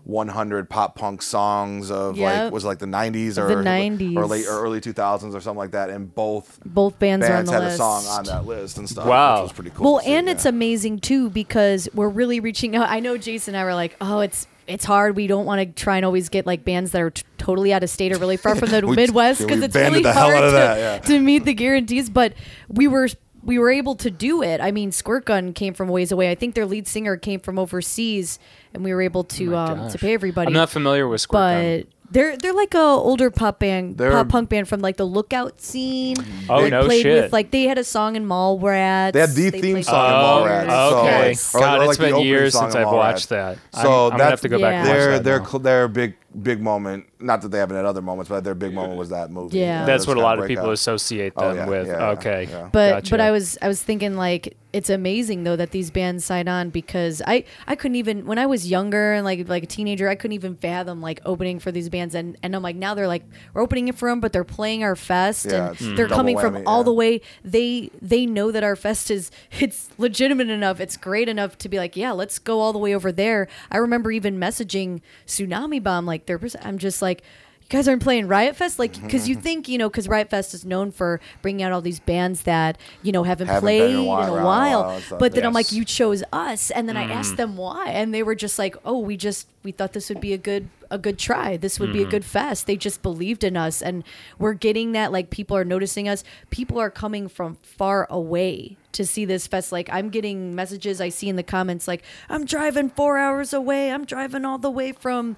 [0.03, 2.43] 100 pop punk songs of Yep.
[2.45, 4.15] like was like the 90s or The or 90s.
[4.17, 7.45] or late or early 2000s or something like that, and both Both bands, are on
[7.45, 7.75] bands the had list.
[7.75, 9.05] a song on that list and stuff.
[9.05, 9.35] Wow.
[9.43, 9.93] which was pretty cool.
[9.93, 10.33] Well, see, and yeah.
[10.33, 12.89] it's amazing too because we're really reaching out.
[12.89, 15.15] I know Jason and I were like, oh, it's it's hard.
[15.15, 17.83] We don't want to try and always get like bands that are t- totally out
[17.83, 20.51] of state or really far from the We- Midwest because we it's really hard to,
[20.51, 20.97] that, yeah.
[20.99, 22.09] to meet the guarantees.
[22.09, 22.33] But
[22.69, 23.09] we were
[23.43, 24.61] we were able to do it.
[24.61, 26.29] I mean, Squirtgun came from ways away.
[26.31, 28.39] I think their lead singer came from overseas,
[28.73, 30.47] and we were able to um, to Oh pay everybody.
[30.47, 31.81] I'm not familiar with Squirtgun.
[31.81, 35.05] but they're they're like a older pop band, They're- pop punk band from like the
[35.05, 36.17] Lookout scene.
[36.49, 37.23] Oh, They no played shit.
[37.23, 39.13] With, like they had a song in Mallrats.
[39.13, 41.03] They had the theme played song in Oh, Mallrats.
[41.03, 41.33] okay.
[41.33, 41.55] So, Yes.
[41.55, 43.57] or like- God, or it's like the been years since I've watched that.
[43.73, 44.91] So I'm, I'm gonna have to go back and Yeah.
[44.93, 45.45] watch their that their now.
[45.45, 47.05] cl- their big big moment.
[47.19, 49.59] Not that they haven't had other moments, but their big moment was that movie.
[49.59, 49.85] Yeah.
[49.85, 50.63] That's Those what a lot of breakout.
[50.63, 51.87] people associate Oh, them yeah, with.
[51.87, 52.69] yeah, yeah, okay, yeah.
[52.71, 53.09] But Gotcha.
[53.11, 56.69] but I was I was thinking like it's amazing though that these bands sign on
[56.69, 60.15] because I I couldn't even when I was younger and like like a teenager I
[60.15, 63.23] couldn't even fathom like opening for these bands and and I'm like now they're like
[63.53, 66.15] we're opening it for them but they're playing our fest Yeah, and it's they're double
[66.15, 66.83] coming from all yeah.
[66.83, 71.57] the way they they know that our fest is it's legitimate enough it's great enough
[71.59, 75.01] to be like yeah let's go all the way over there I remember even messaging
[75.27, 77.23] Tsunami Bomb like they're I'm just like
[77.71, 79.43] you guys aren't playing Riot Fest, like mm-hmm, because you mm-hmm.
[79.43, 82.77] think you know because Riot Fest is known for bringing out all these bands that
[83.01, 84.83] you know haven't, Haven't played been in a in while, a a while.
[84.83, 85.55] while but then I'm yes.
[85.55, 87.15] like, you chose us, and then I Mm.
[87.15, 90.19] asked them why, and they were just like, oh, we just we thought this would
[90.19, 91.55] be a good a good try.
[91.55, 92.67] This would be a good fest.
[92.67, 94.03] They just believed in us, and
[94.37, 95.13] we're getting that.
[95.13, 96.25] Like people are noticing us.
[96.49, 99.71] People are coming from far away to see this fest.
[99.71, 103.93] Like I'm getting messages I see in the comments like, I'm driving four hours away.
[103.93, 105.37] I'm driving all the way from.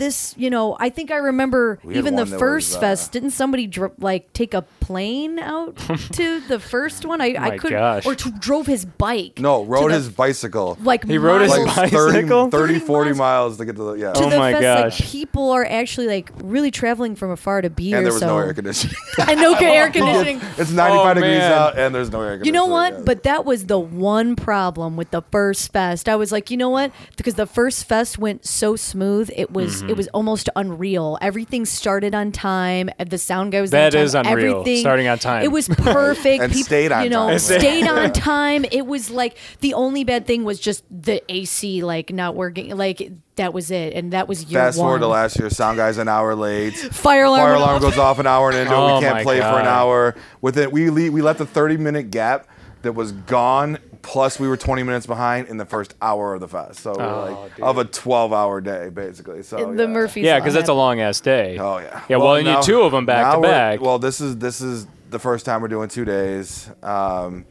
[0.00, 3.12] This, you know, I think I remember even the first was, uh, fest.
[3.12, 5.76] Didn't somebody dr- like take a plane out
[6.12, 7.20] to the first one?
[7.20, 8.04] I, I My could gosh.
[8.06, 9.38] or t- drove his bike.
[9.38, 10.76] No, rode the- his bicycle.
[10.82, 12.50] like He rode his miles like bicycle?
[12.50, 13.18] 30, 30 30 40 miles.
[13.18, 14.12] miles to get to the yeah.
[14.12, 14.62] to Oh the my fest.
[14.62, 15.00] gosh.
[15.00, 17.98] Like people are actually like really traveling from afar to be here.
[17.98, 18.96] and there was so no air conditioning.
[19.28, 20.40] and no air conditioning.
[20.58, 22.46] it's 95 Oh, degrees out and there's no air conditioning.
[22.46, 22.92] You know what?
[22.94, 23.02] yeah.
[23.04, 26.08] But that was the one problem with the first fest.
[26.08, 26.90] I was like, you know what?
[27.16, 29.90] Because the first fest went so smooth, it was Mm-hmm.
[29.90, 31.16] it was almost unreal.
[31.20, 32.90] Everything started on time.
[32.98, 34.02] The sound guy was That on time.
[34.02, 35.42] is unreal, Everything starting on time.
[35.44, 36.42] It was perfect.
[36.42, 37.38] And Peop- stayed on you know, time.
[37.38, 38.64] Stayed on time.
[38.64, 42.76] It was like the only bad thing was just the AC like not working.
[42.76, 44.84] Like that was it, and that was year Fast one.
[44.86, 46.76] forward to last year, sound guy's an hour late.
[46.92, 47.42] Fire alarm.
[47.42, 48.74] Fire alarm goes off an hour and into.
[48.74, 50.14] Oh we can't my play for an hour.
[50.40, 52.46] With it, we le- we left a 30 minute gap
[52.82, 56.48] that was gone plus we were 20 minutes behind in the first hour of the
[56.48, 56.80] fest.
[56.80, 59.42] So Oh, like of a 12 hour day basically.
[59.42, 59.88] So the yeah.
[59.88, 61.58] Murphy's Yeah, because that's a long ass day.
[61.58, 62.02] Oh yeah.
[62.08, 63.80] Yeah, well, you need two of 'em back to back.
[63.80, 66.70] Well, this is this is the first time we're doing two days.
[66.82, 67.44] Um,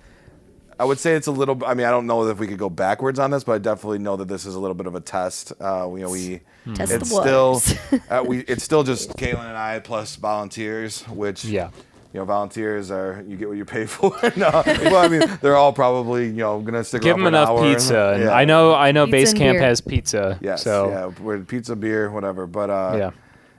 [0.79, 1.61] I would say it's a little.
[1.65, 3.99] I mean, I don't know if we could go backwards on this, but I definitely
[3.99, 5.51] know that this is a little bit of a test.
[5.59, 6.39] Uh, you know, we
[6.73, 7.75] Test it's the still waters.
[8.09, 11.71] uh, we it's still just Caitlin and I plus volunteers, which Yeah.
[12.13, 14.11] You know, volunteers are you get what you pay for.
[14.35, 17.37] no, well, I mean, they're all probably you know gonna stick Give around them for
[17.37, 17.73] an enough hour.
[17.73, 18.11] pizza.
[18.15, 18.31] And Yeah.
[18.31, 19.61] I know, I know, Pizza Base Camp beer.
[19.61, 20.39] has pizza.
[20.41, 20.63] Yes.
[20.63, 22.47] So yeah, we're pizza, beer, whatever.
[22.47, 23.11] But uh,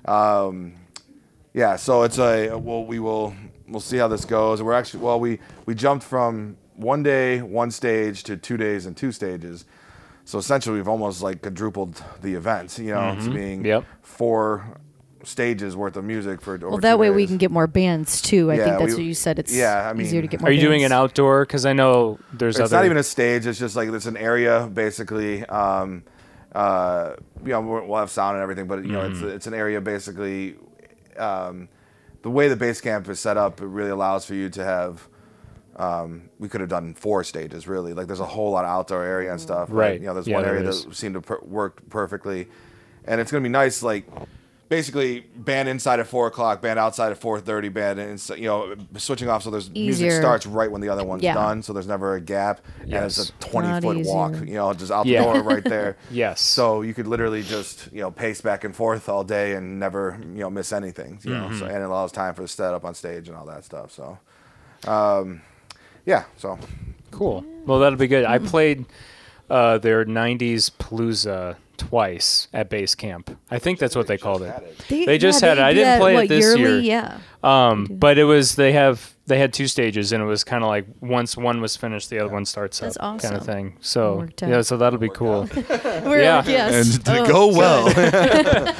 [0.08, 0.42] yeah.
[0.44, 0.74] um,
[1.54, 1.76] yeah.
[1.76, 3.34] So it's a well, we will
[3.68, 4.62] we'll see how this goes.
[4.62, 8.96] We're actually well, we we jumped from one day, one stage to two days and
[8.96, 9.64] two stages.
[10.24, 12.78] So essentially, we've almost like quadrupled the event.
[12.78, 13.66] You know, it's being Mm-hmm.
[13.66, 13.84] Yep.
[14.02, 14.64] four
[15.24, 16.56] stages worth of music for.
[16.56, 18.50] Well, that way we can get more bands too.
[18.50, 19.38] I Yeah, think that's we- what you said.
[19.38, 20.50] It's yeah, I mean, easier to get more.
[20.50, 21.44] Are you doing an outdoor?
[21.44, 22.80] Because I know there's other It's other.
[22.82, 23.46] not even a stage.
[23.46, 25.44] It's just like it's an area basically.
[25.46, 26.04] Um,
[26.54, 27.12] uh,
[27.44, 29.24] you know, we'll we'll have sound and everything, but you know, Mm-hmm.
[29.26, 30.56] it's it's an area basically.
[31.16, 31.68] Um,
[32.22, 35.08] the way the base camp is set up, it really allows for you to have.
[35.76, 37.94] Um, we could have done four stages really.
[37.94, 39.68] Like there's a whole lot of outdoor area and stuff.
[39.70, 39.98] Right.
[40.00, 40.84] You know, there's Yeah, one there area is.
[40.84, 42.48] that seemed to per- work perfectly,
[43.06, 43.82] and it's gonna be nice.
[43.82, 44.04] Like
[44.70, 48.38] basically, band inside at four o'clock, band outside at four thirty, band inside.
[48.38, 51.34] You know, switching off so there's music starts right when the other one's Yeah.
[51.34, 52.62] done, so there's never a gap.
[52.80, 53.18] And Yes.
[53.18, 55.24] it's a 20 Lot foot walk, you know, just out Yeah.
[55.26, 55.98] the door right there.
[56.10, 56.40] Yes.
[56.40, 60.18] So you could literally just, you know, pace back and forth all day and never,
[60.22, 61.48] you know, miss anything, you know.
[61.48, 61.58] Mm-hmm.
[61.58, 63.90] So, and it allows time for the setup on stage and all that stuff.
[63.92, 64.18] So,
[64.88, 65.42] um,
[66.06, 66.24] yeah.
[66.38, 66.58] So,
[67.10, 67.44] Cool.
[67.66, 68.24] Well, that'll be good.
[68.24, 68.86] I played
[69.50, 73.36] uh, their '90s Palooza twice at base camp.
[73.50, 74.78] I think that's what they called it.
[74.88, 75.64] They just yeah, had it.
[75.64, 76.62] I didn't that, play it this yearly?
[76.62, 76.80] year.
[76.80, 77.18] Yeah.
[77.42, 80.68] Um, but it was they have they had two stages and it was kind of
[80.68, 83.76] like once one was finished, the other one starts That's up, kind of thing.
[83.80, 85.48] So yeah, so that'll be cool.
[85.56, 86.36] We're Yeah.
[86.38, 86.96] like, yes.
[86.96, 88.76] and to Oh, go well.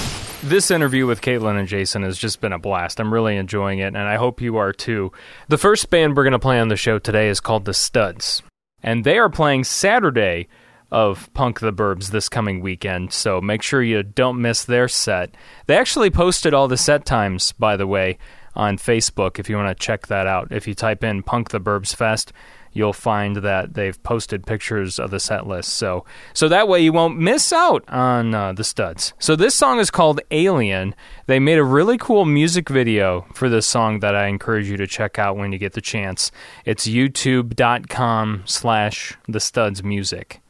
[0.44, 3.00] This interview with Caitlin and Jason has just been a blast.
[3.00, 5.10] I'm really enjoying it, and I hope you are too.
[5.48, 8.42] The first band we're going to play on the show today is called The Studs,
[8.82, 10.48] and they are playing Saturday
[10.94, 15.34] of Punk the Burbs this coming weekend, so make sure you don't miss their set.
[15.66, 18.16] They actually posted all the set times, by the way,
[18.54, 20.52] on Facebook if you want to check that out.
[20.52, 22.32] If you type in Punk the Burbs Fest,
[22.74, 25.74] you'll find that they've posted pictures of the set list.
[25.74, 29.14] So, so that way you won't miss out on uh, the studs.
[29.18, 30.94] So this song is called Alien.
[31.26, 34.86] They made a really cool music video for this song that I encourage you to
[34.86, 36.30] check out when you get the chance.
[36.64, 40.40] It's youtube.com slash the studs music.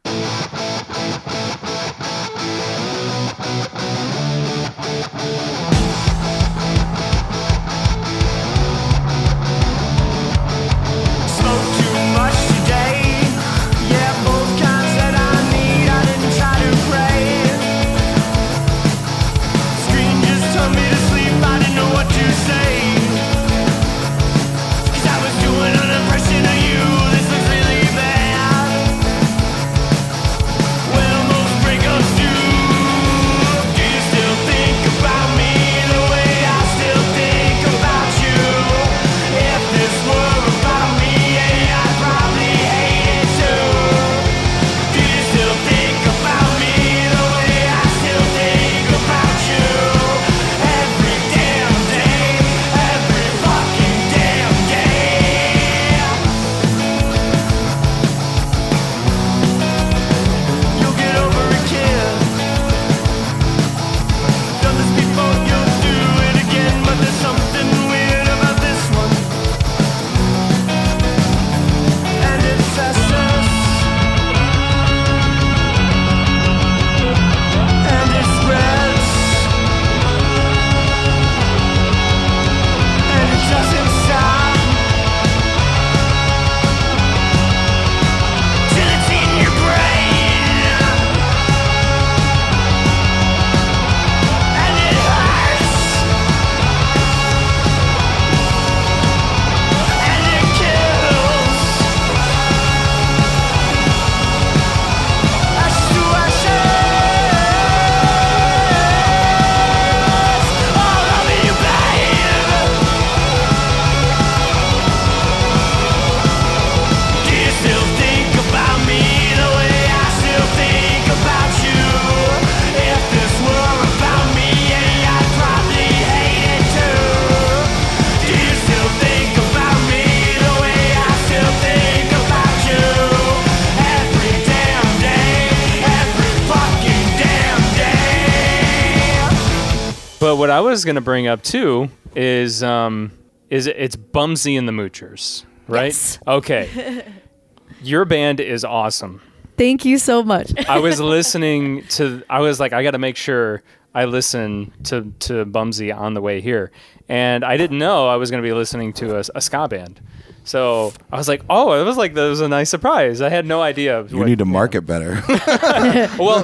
[140.55, 143.11] I was going to bring up too is um
[143.51, 145.87] is it, it's Bumsy and the Moochers, right?
[145.87, 146.21] Yes.
[146.29, 147.05] Okay.
[147.83, 149.21] Your band is awesome.
[149.59, 150.53] Thank you so much.
[150.69, 152.23] I was listening to.
[152.31, 153.64] I was like, I got to make sure
[153.97, 156.71] I listen to to Bumsy on the way here,
[157.09, 160.01] and I didn't know I was going to be listening to a, a ska band.
[160.46, 163.20] So I was like, oh, it was like that was a nice surprise.
[163.22, 164.04] I had no idea.
[164.04, 165.22] You what- need to market better.
[166.18, 166.42] Well,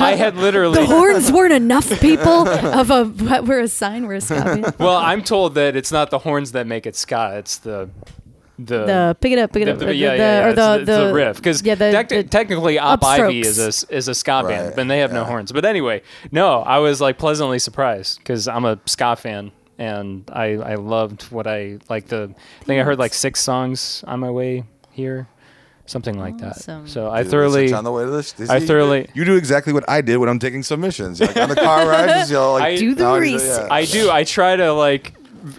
[0.00, 0.78] I had literally.
[0.80, 4.74] the horns weren't enough people of a what we're a sign we're a ska band.
[4.78, 7.34] well, I'm told that it's not the horns that make it ska.
[7.38, 7.88] It's the
[8.58, 8.84] the.
[8.86, 10.48] The pick it up, pick it the- up, the- the- yeah, the- yeah, yeah, or
[10.50, 13.90] it's the- the the- riff because yeah, the- the technically Op Ivy is a upstrokes.
[13.90, 15.52] is a ska band, Right, but they have no horns.
[15.52, 20.52] But anyway, no, I was like pleasantly surprised because I'm a ska fan and I
[20.54, 22.34] I loved what I like the.
[22.60, 25.26] I think I heard like six songs on my way here,
[25.86, 26.84] something like Awesome.
[26.84, 26.90] that.
[26.90, 27.72] So I thoroughly.
[27.72, 28.38] on the way to this.
[28.50, 31.20] I See, thoroughly- You do exactly what I did when I'm taking submissions.
[31.20, 33.70] Like on the car ride, just yell like I- Do the now he's- research.
[33.70, 34.10] I do.
[34.10, 35.14] I try to like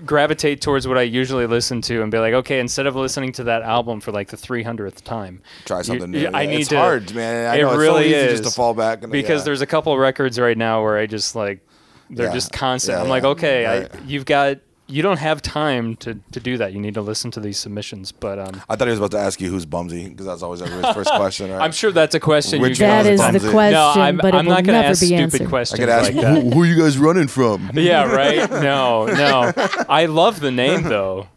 [0.06, 3.43] gravitate towards what I usually listen to and be like, okay, instead of listening to
[3.45, 6.30] that album for like the 300th time, Try something you- new.
[6.34, 6.78] I Yeah, need it's to.
[6.78, 7.52] hard, man.
[7.52, 9.45] I it know, it's so really easy is just to fall back into- because yeah.
[9.45, 11.60] there's a couple records right now where I just like
[12.10, 12.34] they're Yeah.
[12.34, 12.98] just constant.
[12.98, 13.94] Yeah, I'm like, okay, Right.
[13.94, 14.58] I, you've got.
[14.86, 16.74] You don't have time to, to do that.
[16.74, 18.12] You need to listen to these submissions.
[18.12, 20.62] But um, I thought he was about to ask you who's Bumsy because that's always
[20.62, 21.62] everybody's first question, right?
[21.62, 22.62] I'm sure that's a question.
[22.62, 23.46] Which you one guys is That is Bumsy.
[23.46, 25.42] the question, no, I'm, but I'm not going to ask stupid answered.
[25.44, 26.44] I questions could ask like that.
[26.44, 27.72] who, who are you guys running from?
[27.76, 28.48] Yeah, right.
[28.52, 29.54] No, no.
[29.88, 31.28] I love the name though.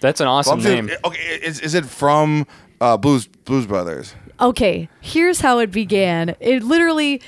[0.00, 0.90] That's an awesome Bumsy- name.
[1.02, 2.46] Okay, is, is it from
[2.82, 4.14] uh, Blues Blues Brothers?
[4.42, 6.36] Okay, here's how it began.
[6.38, 7.22] It literally,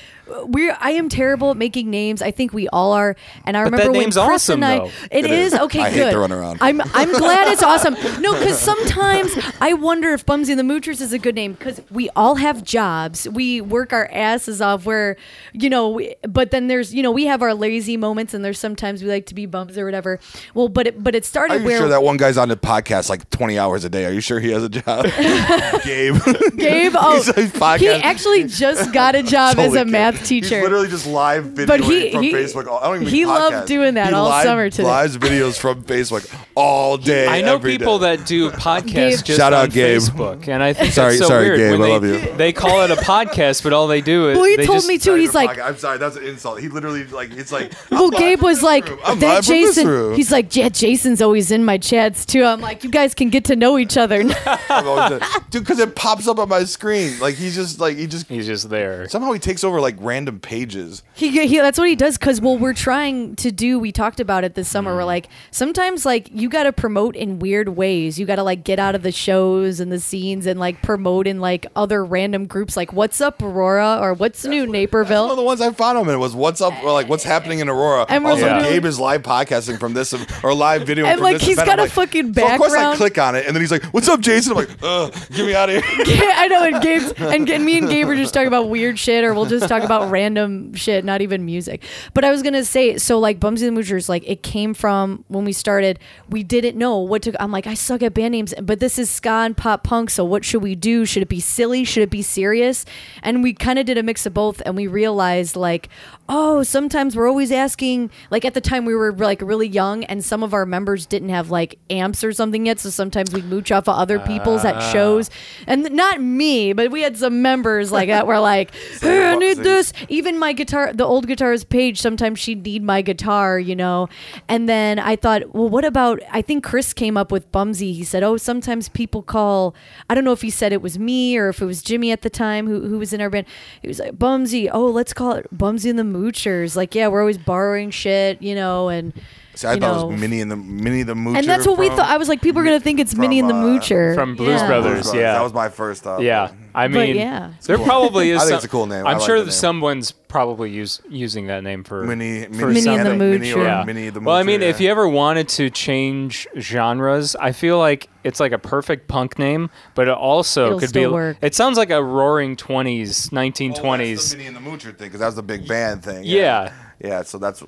[0.45, 0.75] we're.
[0.79, 2.21] I am terrible at making names.
[2.21, 3.15] I think we all are.
[3.45, 4.77] And I But that remember when Chris awesome, and I.
[4.79, 4.85] though.
[5.11, 5.59] it It is is.
[5.59, 5.81] okay.
[5.81, 6.13] I hate good.
[6.13, 6.57] the runaround.
[6.61, 6.81] I'm.
[6.93, 7.95] I'm glad it's awesome.
[8.21, 11.81] No, because sometimes I wonder if Bumsy and the Moochers is a good name because
[11.91, 13.27] we all have jobs.
[13.29, 14.85] We work our asses off.
[14.85, 15.17] Where,
[15.53, 18.59] you know, we, but then there's, you know, we have our lazy moments, and there's
[18.59, 20.19] sometimes we like to be bums or whatever.
[20.53, 22.55] Well, but it, but it Are started you where sure that one guy's on the
[22.57, 24.05] podcast like 20 hours a day?
[24.05, 25.05] Are you sure he has a job?
[25.83, 26.15] Gabe.
[26.57, 26.93] Gabe.
[27.05, 29.91] Oh, He's- he's he actually just got a job as a kidding.
[30.13, 30.55] Math teacher.
[30.55, 32.81] He's literally just live videoing But he- from he- Facebook.
[32.81, 34.83] I don't even he mean loved doing that He all live, summer today.
[34.87, 37.27] Lives videos from Facebook all day.
[37.27, 38.15] I know every people day.
[38.17, 39.99] that do podcasts just Shout on out, Gabe.
[39.99, 41.57] Facebook, and I think Sorry- that's so sorry, weird.
[41.59, 42.37] Gabe, when I they, love you.
[42.37, 44.87] They call it a podcast, but all they do is Well, he they told just,
[44.87, 45.15] me too.
[45.15, 46.59] He's like, I'm sorry, that's an insult.
[46.59, 47.71] He literally like it's like.
[47.91, 50.15] well, Gabe was like, I'm that live from this Jason.
[50.15, 52.43] He's like, yeah, Jason's always in my chats too.
[52.43, 54.21] I'm like, you guys can get to know each other.
[54.69, 57.19] I'm always like, dude, because it pops up on my screen.
[57.19, 59.07] Like he's just like he just He's just there.
[59.09, 61.03] somehow he takes over like random pages.
[61.15, 62.17] he, he, that's what he does.
[62.17, 63.79] Cause well, we're trying to do.
[63.79, 64.91] We talked about it this summer.
[64.91, 64.97] Mm.
[64.97, 68.19] We're like, sometimes like you got to promote in weird ways.
[68.19, 71.27] You got to like get out of the shows and the scenes and like promote
[71.27, 72.75] in like other random groups.
[72.75, 75.23] Like, what's up, Aurora, or what's new, Naperville?
[75.23, 77.59] One of the ones I found him in was what's up or like what's happening
[77.59, 78.05] in Aurora.
[78.09, 80.13] And also, literally- Gabe is live podcasting from this
[80.43, 81.67] or live video And, like, he's event.
[81.67, 83.83] got I'm a fucking So of course I click on it and then he's like,
[83.85, 85.83] "What's up, Jason?" I'm like, "Ugh, get me out of here."
[86.35, 86.63] I know.
[86.63, 89.45] And Gabe's and, and me and Gabe are just talking about weird shit, or we'll
[89.45, 91.83] just talk about random shit, not even music.
[92.13, 95.23] But I was gonna say, so like Bumsy and the Moochers, like it came from
[95.27, 95.99] when we started.
[96.29, 97.41] We didn't know what to.
[97.41, 100.09] I'm like, I suck at band names, but this is ska and pop punk.
[100.09, 101.05] So what should we do?
[101.05, 101.83] Should it be silly?
[101.83, 102.85] Should it be serious?
[103.21, 105.89] And we kind of did a mix of both, and we realized like,
[106.29, 108.09] oh, sometimes we're always asking.
[108.31, 111.29] Like at the time, we were like really young, and some of our members didn't
[111.29, 112.79] have like amps or something yet.
[112.79, 115.29] So sometimes we mooch off of other people's at shows,
[115.67, 119.57] and not me, but we had some members like that were like, hey, I need
[119.57, 119.63] See.
[119.91, 120.05] This.
[120.09, 124.09] Even my guitar, the old guitarist Paige, sometimes she'd need my guitar, you know.
[124.47, 126.21] And then I thought, well, what about?
[126.31, 127.93] I think Chris came up with Bumsy.
[127.93, 129.75] He said, oh, sometimes people call.
[130.09, 132.21] I don't know if he said it was me or if it was Jimmy at
[132.21, 133.47] the time who who was in our band.
[133.81, 134.69] He was like, Bumsy.
[134.71, 136.75] Oh, let's call it Bumsy and the Moochers.
[136.75, 139.13] Like, yeah, we're always borrowing shit, you know, and.
[139.55, 141.37] See, I you thought know, it was Minnie and the Minnie the Moocher.
[141.37, 142.09] and that's what we from- thought.
[142.09, 144.35] I was like, people are gonna think it's from, Minnie and the uh, Moocher from
[144.35, 144.67] Blues Yeah.
[144.67, 145.03] Brothers.
[145.03, 145.33] Blues yeah.
[145.33, 146.21] That was my first thought.
[146.23, 147.51] Yeah, I But mean, yeah.
[147.67, 148.37] there probably is.
[148.41, 149.05] I think some- it's a cool name.
[149.05, 149.51] I I'm like sure the name.
[149.51, 153.19] someone's probably use, using that name for Minnie, for Minnie, Minnie and the something.
[153.19, 153.63] Minnie or Moocher.
[153.63, 153.83] Yeah.
[153.85, 154.25] Minnie the Moocher.
[154.25, 158.53] well, I mean, if you ever wanted to change genres, I feel like it's like
[158.53, 161.01] a perfect punk name, but it also It'll could be.
[161.01, 161.37] still work.
[161.41, 164.31] It sounds like a Roaring Twenties, Oh, that's 1920s.
[164.31, 166.23] the Minnie and the Moocher thing because that was the big band thing.
[166.23, 166.73] Yeah.
[166.99, 167.21] yeah.
[167.21, 167.61] So that's,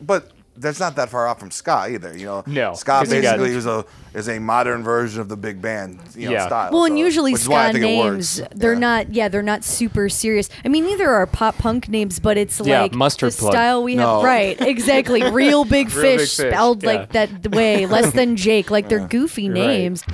[0.00, 2.16] but that's not that far off from ska either.
[2.16, 5.28] You know, No, ska 'cause you got- basically is a is a modern version of
[5.28, 6.46] the big band you know, Yeah.
[6.46, 6.70] style.
[6.72, 8.78] Well, and usually which is why I ska names, they're Yeah.
[8.78, 9.12] not.
[9.12, 10.48] Yeah, they're not super serious.
[10.64, 13.52] I mean, neither are pop punk names, but it's Yeah, like Mustard the Plug.
[13.52, 14.16] style we No.
[14.16, 14.24] have.
[14.24, 15.22] Right, exactly.
[15.30, 16.88] Real big Real Big fish Fish, spelled yeah.
[16.92, 17.86] like that way.
[17.86, 18.70] Less than Jake.
[18.70, 19.54] Like they're goofy right.
[19.58, 20.04] names.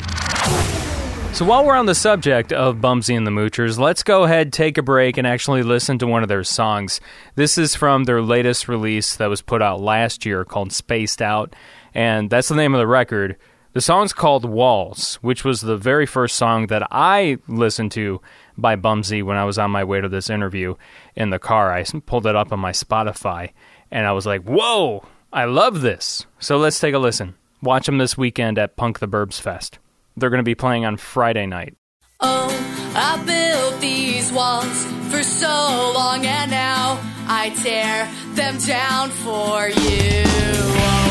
[1.32, 4.76] So while we're on the subject of Bumsy and the Moochers, let's go ahead, take
[4.76, 7.00] a break, and actually listen to one of their songs.
[7.34, 11.56] This is from their latest release that was put out last year called Spaced Out,
[11.94, 13.36] and that's the name of the record.
[13.72, 18.20] The song's called Walls, which was the very first song that I listened to
[18.58, 20.74] by Bumsy when I was on my way to this interview
[21.16, 21.72] in the car.
[21.72, 23.52] I pulled it up on my Spotify,
[23.90, 26.26] and I was like, whoa, I love this.
[26.38, 27.36] So let's take a listen.
[27.62, 29.78] Watch them this weekend at Punk the Burbs Fest.
[30.20, 31.76] They're going to be playing on Friday night.
[32.20, 32.48] Oh,
[32.94, 40.24] I built these walls for so long and now I tear them down for you.
[40.26, 41.10] Oh.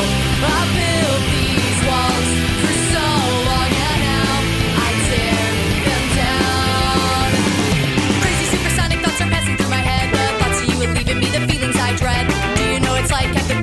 [11.30, 12.26] The feelings I dread.
[12.56, 13.59] Do you know it's like of the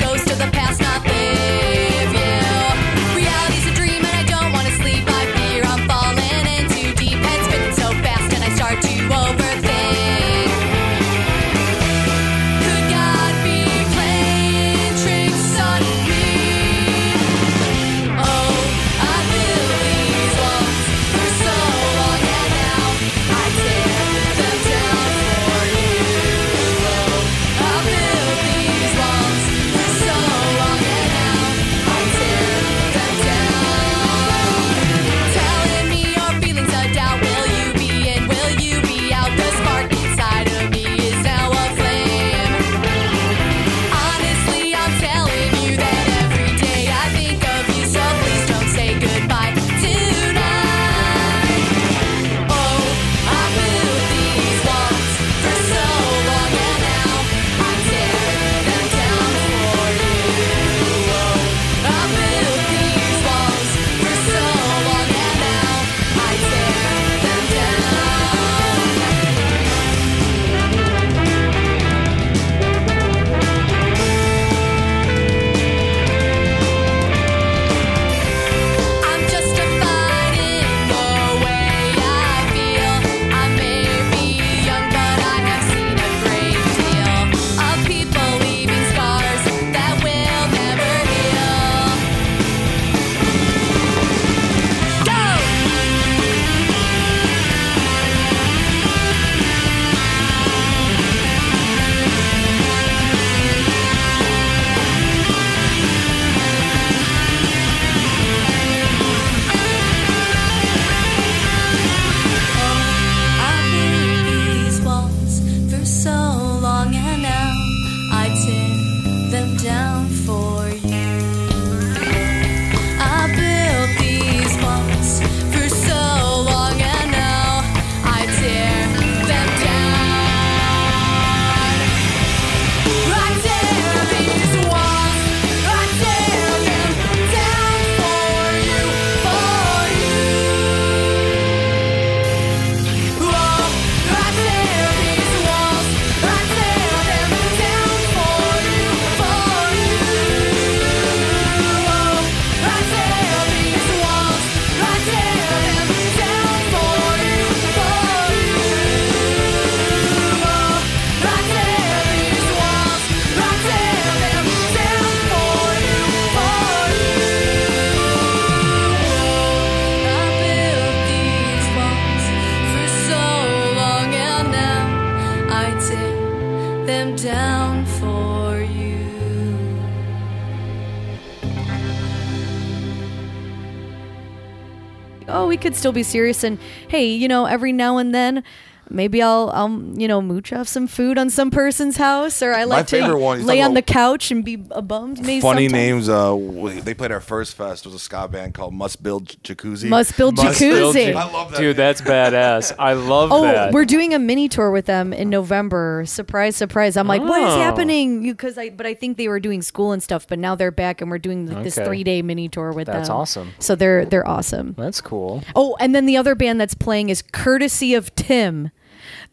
[185.67, 186.45] could still be serious.
[186.45, 186.57] And
[186.87, 188.41] hey, you know, every now and then,
[188.89, 192.59] maybe I'll, I'll, you know, mooch off some food on some person's house, or I
[192.59, 195.21] My like to one, lay on the couch and be a bummed.
[195.21, 195.73] Maybe Funny sometimes.
[195.73, 196.09] names.
[196.09, 197.85] Uh, w- they played our first fest.
[197.85, 199.89] It was a ska band called Must Build Jacuzzi.
[199.89, 201.13] Must Build Must build Jacuzzi.
[201.13, 202.73] ja- I love that Dude, that's badass.
[202.79, 203.73] I love Oh, that.
[203.73, 206.03] we're doing a mini tour with them in November.
[206.05, 206.97] Surprise, surprise!
[206.97, 207.57] I'm like, what is Oh.
[207.59, 208.21] happening?
[208.23, 211.01] Because I, but I think they were doing school and stuff, but now they're back
[211.01, 213.01] and we're doing like, this three day mini tour with That's them.
[213.01, 213.51] That's awesome.
[213.59, 214.75] So they're they're awesome.
[214.77, 215.43] That's cool.
[215.55, 218.71] Oh, and then the other band that's playing is Courtesy of Tim.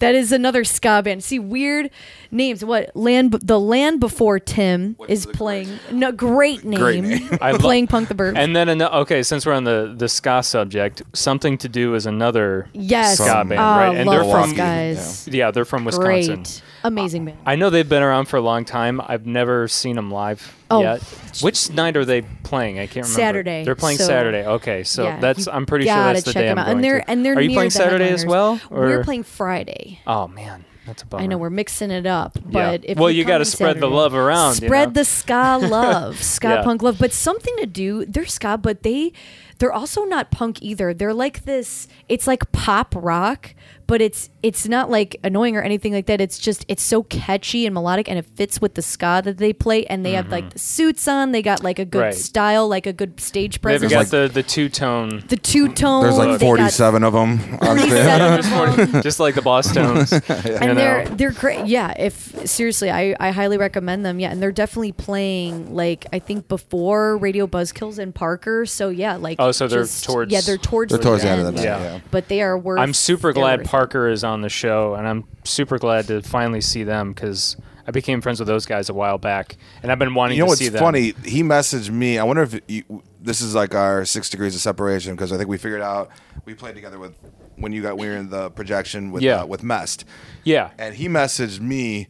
[0.00, 1.22] That is another ska band.
[1.24, 1.90] See, weird
[2.30, 2.64] names.
[2.64, 3.32] What land?
[3.32, 5.68] The land before Tim is playing.
[5.92, 6.80] No, great name.
[6.84, 7.28] Great name.
[7.40, 8.36] I lo- playing Punk the Burbs.
[8.36, 12.06] And then ano- okay, since we're on the the ska subject, something to do is
[12.06, 13.18] another Yes.
[13.18, 13.96] ska band, Oh, right?
[13.96, 15.28] And love they're from those guys.
[15.28, 16.36] yeah, they're from Wisconsin.
[16.36, 16.62] Great.
[16.84, 17.38] Amazing band.
[17.46, 19.00] I know they've been around for a long time.
[19.06, 20.82] I've never seen them live Oh.
[20.82, 21.00] yet.
[21.40, 22.78] Which night are they playing?
[22.78, 23.20] I can't remember.
[23.20, 24.44] Saturday, They're playing so- Saturday.
[24.46, 26.66] Okay, so Yeah, that's I'm pretty sure that's the check day them I'm out.
[26.66, 27.10] going and they're to.
[27.10, 28.60] and they're Are you playing Saturday as well?
[28.70, 30.00] We're playing Friday.
[30.06, 31.22] Oh man, that's a bummer.
[31.22, 32.42] I know we're mixing it up, Yeah.
[32.72, 34.92] but if Well, you, you gotta on spread the love around, you Spread know?
[35.00, 36.62] the ska love, ska Yeah.
[36.62, 38.04] punk love, but something to do.
[38.04, 39.12] They're ska, but they
[39.58, 40.92] they're also not punk either.
[40.92, 41.86] They're like this.
[42.08, 43.54] It's like pop rock,
[43.86, 46.20] but it's it's not like annoying or anything like that.
[46.20, 49.52] It's just it's so catchy and melodic, and it fits with the ska that they
[49.52, 49.84] play.
[49.86, 51.32] And they have like the suits on.
[51.32, 52.04] They got like a good Mm-hmm.
[52.04, 52.14] Right.
[52.14, 53.90] style, like a good stage presence.
[53.90, 54.10] They've presence.
[54.12, 55.22] got the the two tone.
[55.28, 56.02] the two tone.
[56.02, 59.02] There's like 47 of them on stage.
[59.02, 60.12] just like the Boss Tones.
[60.12, 60.20] you
[60.56, 61.66] and they're they're great.
[61.66, 64.18] Yeah, if seriously, I I highly recommend them.
[64.20, 68.66] Yeah, and they're definitely playing like I think before Radio Buzzkills and Parker.
[68.66, 71.40] So yeah, like Oh, so they're just- towards- yeah they're towards They're towards the end
[71.40, 71.78] of the night, Yeah.
[71.94, 72.00] yeah.
[72.10, 72.80] But they are worth.
[72.80, 73.70] I'm super glad worth it.
[73.74, 77.56] Parker is on the show, and I'm super glad to finally see them because
[77.86, 80.50] I became friends with those guys a while back, and I've been wanting You know
[80.50, 80.80] to see them.
[80.80, 81.12] funny?
[81.24, 82.18] He messaged me.
[82.18, 85.48] I wonder if you, this is like our six degrees of separation because I think
[85.48, 86.10] we figured out
[86.44, 87.14] we played together with
[87.56, 89.42] when you got we were in the projection with Yeah.
[89.42, 90.04] uh, with Mest.
[90.44, 90.70] Yeah.
[90.78, 92.08] and he messaged me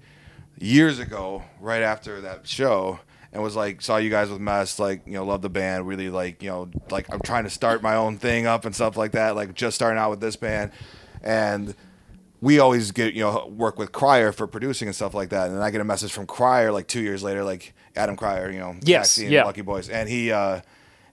[0.59, 3.01] years ago, right after that show,
[3.33, 6.09] and was like, "Saw you guys with Mest, like you know, love the band, really
[6.11, 9.13] like you know, like I'm trying to start my own thing up and stuff like
[9.13, 10.71] that, like just starting out with this band,
[11.25, 11.75] and."
[12.41, 15.57] We always get you know work with Krier for producing and stuff like that, and
[15.57, 18.59] then I get a message from Krier like two years later, like Adam Krier, you
[18.59, 19.45] know, Yes, Vaccine, yeah.
[19.45, 20.61] Lucky Boys, and he uh,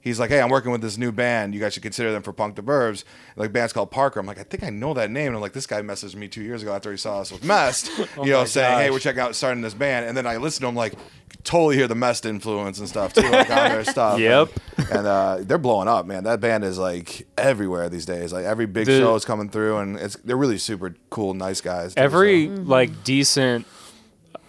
[0.02, 1.54] he's like, "Hey, I'm working with this new band.
[1.54, 3.06] You guys should consider them for Punk the Burbs."
[3.38, 4.20] Like band's called Parker.
[4.20, 5.28] I'm like, I think I know that name.
[5.28, 7.46] And I'm like, this guy messaged me two years ago after he saw us with
[7.46, 10.36] Mest, Oh you know, saying, "Hey, we're checking out starting this band." And then I
[10.36, 10.96] listen to him like,
[11.44, 14.20] totally hear the Mest influence and stuff too, like on their stuff.
[14.20, 14.50] Yep.
[14.78, 16.24] And, and, uh, they're blowing up, man.
[16.24, 18.32] That band is like everywhere these days.
[18.34, 21.62] Like every big The- show is coming through, and it's they're really super cool, nice
[21.62, 21.96] guys.
[21.96, 22.62] too, Every so.
[22.64, 23.66] like decent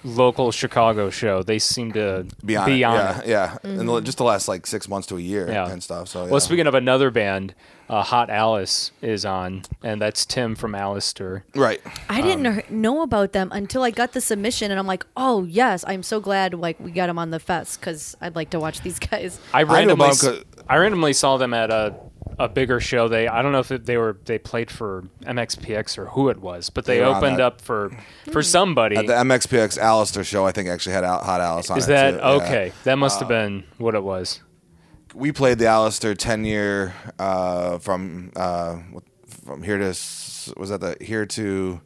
[0.05, 3.26] local Chicago show, they seem to be on, be on yeah, it.
[3.26, 5.68] yeah, and the- just the last like six months to a year Yeah.
[5.70, 6.09] and stuff.
[6.09, 6.30] So yeah.
[6.30, 7.55] Well, speaking of another band,
[7.88, 11.44] uh, Hot Alice is on, and that's Tim from Allister.
[11.55, 11.80] right.
[12.09, 15.84] I didn't know about them until I got the submission, and I'm like, oh yes,
[15.86, 18.80] I'm so glad like we got them on the fest because I'd like to watch
[18.80, 19.38] these guys.
[19.53, 21.94] I I randomly, about s- 'em 'cause- I randomly saw them at a
[22.43, 23.07] a bigger show.
[23.09, 26.38] They I don't know if it, they were they played for MXPX or who it
[26.38, 27.97] was, but they They opened up for
[28.32, 28.97] for somebody.
[28.97, 32.16] At the MXPX Allister show, I think actually had Hot Alice on Is that too.
[32.16, 32.28] Yeah.
[32.30, 32.72] okay?
[32.84, 34.40] That must have been what it was.
[35.14, 38.78] We played the Allister ten year uh, from uh,
[39.45, 39.86] from here to
[40.57, 41.80] was that the here to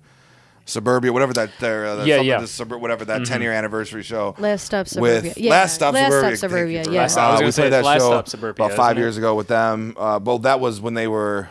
[0.66, 2.38] suburbia whatever that there uh, Yeah, yeah.
[2.38, 3.26] to Subur- whatever that Mhm.
[3.28, 5.22] 10 year anniversary show Last Stop Suburbia.
[5.22, 7.00] with Yeah, last stop Last Stop suburbia Suburbia, yeah.
[7.02, 8.98] Last- I Uh, gonna we say played that Last show Stop Suburbia, about five isn't
[8.98, 9.00] it?
[9.06, 11.48] years ago with them uh, well that was when they were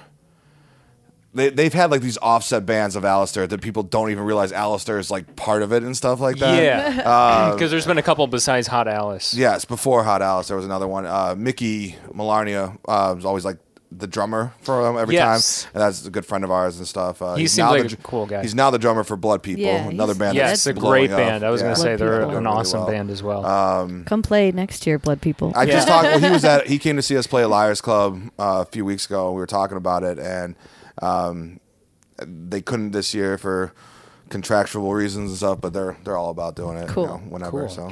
[1.34, 4.97] they, they've had like these offset bands of Allister that people don't even realize Allister
[4.99, 6.63] is like part of it and stuff like that.
[6.63, 9.34] Yeah, Uh, because there's been a couple besides Hot Alice.
[9.34, 11.05] Yes, before Hot Alice, there was another one.
[11.05, 13.57] Uh, Mickey Malarnia uh, was always like
[13.97, 15.63] the drummer for them every Yes.
[15.63, 17.21] time, and that's a good friend of ours and stuff.
[17.21, 18.41] Uh, He he's seems now like the a cool guy.
[18.41, 20.35] He's now the drummer for Blood People, Yeah, another band.
[20.35, 21.17] Yeah, that's it's a great up.
[21.17, 21.43] band.
[21.45, 21.67] I was Yeah.
[21.67, 22.37] gonna say they're People.
[22.37, 22.89] an Really awesome well.
[22.89, 23.45] band as well.
[23.45, 25.53] Um, Come play next year, Blood People.
[25.55, 25.93] I just Yeah.
[25.93, 26.07] talked.
[26.07, 26.67] Well, he was at.
[26.75, 29.31] He came to see us play at Liars Club uh, a few weeks ago.
[29.31, 30.55] We were talking about it, and
[31.01, 31.59] um,
[32.25, 33.71] they couldn't this year for
[34.29, 35.61] contractual reasons and stuff.
[35.61, 36.89] But they're they're all about doing it.
[36.89, 37.03] Cool.
[37.03, 37.67] You know, whenever.
[37.67, 37.69] Cool.
[37.69, 37.91] So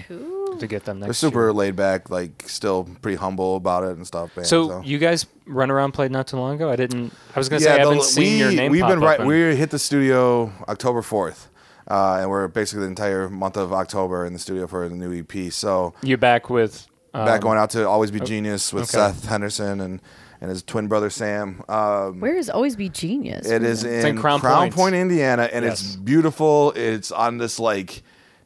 [0.60, 1.54] to get them next they're super year.
[1.54, 4.34] laid back, like still pretty humble about it and stuff.
[4.36, 6.70] band, So you guys run around played not too long ago.
[6.70, 7.14] I didn't.
[7.36, 8.72] I was gonna say I haven't seen your name.
[8.72, 9.20] We've pop been up right.
[9.20, 11.50] in- We hit the studio October fourth,
[11.90, 15.14] uh, and we're basically the entire month of October in the studio for the new
[15.20, 15.52] EP.
[15.52, 19.12] So you're back with um, back going out to Always Be Genius with okay.
[19.14, 20.02] Seth Henderson and
[20.42, 21.64] and his twin brother Sam.
[21.70, 23.48] Um, Where is Always Be Genius?
[23.48, 24.42] it is in, in Crown
[24.72, 24.94] Point.
[24.94, 26.72] Indiana, and it's beautiful.
[26.76, 28.04] It's on this like.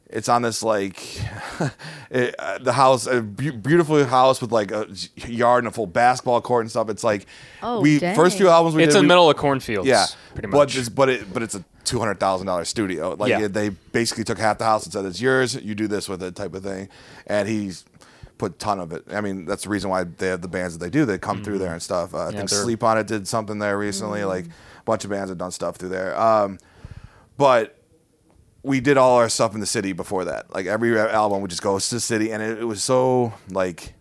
[0.09, 1.03] It's on this like
[2.09, 4.87] it, uh, the house, a bu- beautiful house with like a
[5.27, 6.89] yard and a full basketball court and stuff.
[6.89, 7.25] It's like
[7.61, 8.15] Oh, we dang.
[8.15, 8.87] first few albums we did.
[8.87, 9.87] It's did, in the middle of cornfields.
[9.87, 10.77] yeah, pretty But much.
[10.77, 13.15] it's, but it but it's a two hundred thousand dollars studio.
[13.19, 13.41] Like Yeah.
[13.41, 15.55] it- they basically took half the house and said it's yours.
[15.55, 16.87] You do this with it, type of thing.
[17.25, 17.83] And he's
[18.37, 19.03] put a ton of it.
[19.11, 21.03] I mean, that's the reason why they have the bands that they do.
[21.05, 22.13] They come through there and stuff.
[22.13, 22.31] Uh, I Mm-hmm.
[22.33, 24.23] Yeah, think Sleep on It did something there recently.
[24.23, 26.17] Like a bunch of bands have done stuff through there.
[26.17, 26.59] Um,
[27.37, 27.76] but
[28.67, 30.53] we did all our stuff in the city before that.
[30.53, 33.93] Like every album would just go to the city, and it, it was so like,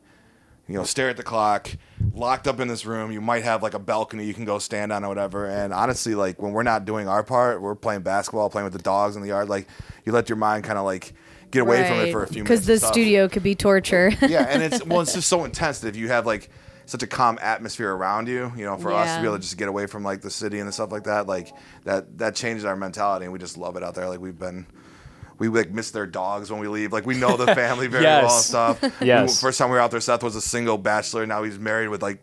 [0.67, 1.71] you know, stare at the clock,
[2.13, 3.13] locked up in this room.
[3.13, 5.47] You might have like a balcony you can go stand on or whatever.
[5.47, 8.83] And honestly, like when we're not doing our part, we're playing basketball, playing with the
[8.83, 9.49] dogs in the yard.
[9.49, 9.69] Like
[10.05, 11.15] you let your mind kind of like
[11.53, 12.67] get away from it for a few minutes.
[12.67, 14.13] Because the studio could be torture.
[14.21, 16.51] yeah, and it's well, it's just so intense that if you have like
[16.87, 19.57] such a calm atmosphere around you, you know, for us to be able to just
[19.59, 21.53] get away from like the city and the stuff like that, like
[21.85, 24.09] that that changes our mentality, and we just love it out there.
[24.09, 24.67] Like we've been
[25.39, 26.93] we like miss their dogs when we leave.
[26.93, 28.53] Like we know the family very Yes.
[28.53, 28.93] well and stuff.
[29.03, 29.43] Yes.
[29.43, 31.27] We- first time we were out there, Seth was a single bachelor.
[31.27, 32.23] Now he's married with like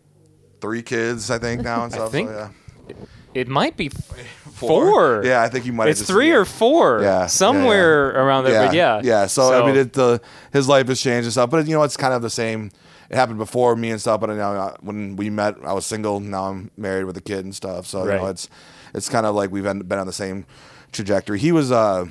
[0.62, 2.10] three kids, I think now and stuff.
[2.10, 2.50] I think so,
[2.90, 2.96] yeah.
[3.34, 5.24] It might be four.
[5.26, 5.86] Yeah, I think you might.
[5.86, 7.02] have It's just- three or four.
[7.02, 8.68] Yeah, yeah, somewhere around there.
[8.68, 9.26] But yeah, yeah.
[9.26, 11.98] So, I mean, it, the his life has changed and stuff, but you know, it's
[11.98, 12.72] kind of the same.
[13.14, 15.86] It happened before me and stuff, but you know, uh, when we met, I was
[15.86, 16.20] single.
[16.20, 17.86] Now I'm married with a kid and stuff.
[17.86, 18.50] So you know, it's
[18.96, 20.46] it's kind of like we've been been on the same
[20.92, 21.38] trajectory.
[21.38, 22.06] He was uh,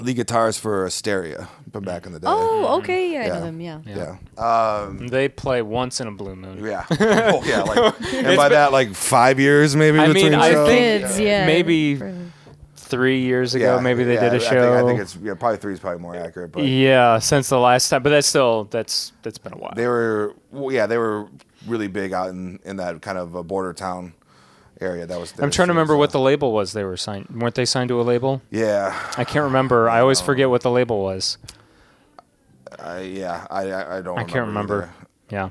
[0.00, 2.26] lead guitarist for Asteria from back in the day.
[2.30, 3.12] Oh, okay.
[3.12, 3.34] Yeah, I Yeah.
[3.34, 3.60] know them.
[3.60, 3.78] Yeah.
[3.86, 4.42] Yeah.
[4.42, 6.64] Um, they play once in a blue moon.
[6.64, 6.84] yeah.
[6.90, 7.62] oh, yeah.
[7.62, 9.98] Like, and by that, like five years maybe.
[9.98, 10.68] I between mean, I shows.
[10.68, 11.46] think Kids, yeah.
[11.46, 12.00] maybe
[12.84, 14.72] three years ago, Yeah, maybe they yeah, did a I show.
[14.74, 17.58] think, I think it's yeah, probably three is probably more accurate, but yeah, since the
[17.58, 19.72] last time, but that's still that's that's been a while.
[19.74, 21.28] they were well, yeah they were
[21.66, 24.12] really big out in, in that kind of a border town
[24.80, 27.28] area that was I'm trying to remember what the label was they were signed.
[27.30, 28.42] Weren't they signed to a label?
[28.50, 29.88] yeah I can't remember.
[29.88, 31.38] I always forget what the label was.
[32.78, 34.82] I, yeah I I, I don't I can't remember.
[34.82, 34.92] either.
[35.30, 35.50] Yeah.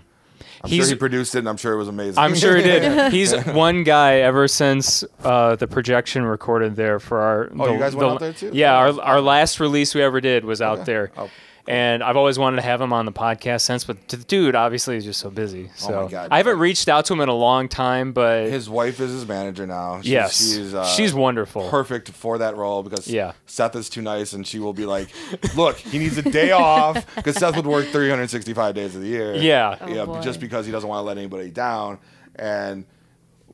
[0.63, 2.63] I'm He's- sure he produced it and I'm sure it was amazing I'm sure he
[2.63, 3.11] did.
[3.13, 7.49] He's one guy ever since uh, the projection recorded there for our.
[7.59, 8.51] Oh, the- you guys went the- out there too?
[8.53, 11.11] Yeah, our our last release we ever did was out there.
[11.17, 11.29] Oh.
[11.66, 14.97] And I've always wanted to have him on the podcast since, but the dude obviously
[14.97, 15.70] is just so busy.
[15.76, 16.28] So Oh my God.
[16.30, 19.26] I haven't reached out to him in a long time, but his wife is his
[19.26, 20.38] manager now she's, Yes.
[20.38, 21.70] she's, uh, She's wonderful.
[21.70, 23.32] perfect for that role because Yeah.
[23.45, 25.07] Seth is too nice and she will be like
[25.55, 29.34] look he needs a day off because Seth would work 365 days of the year
[29.36, 29.78] Yeah.
[29.80, 30.20] Oh, yeah, boy.
[30.22, 31.99] just because he doesn't want to let anybody down.
[32.36, 32.84] And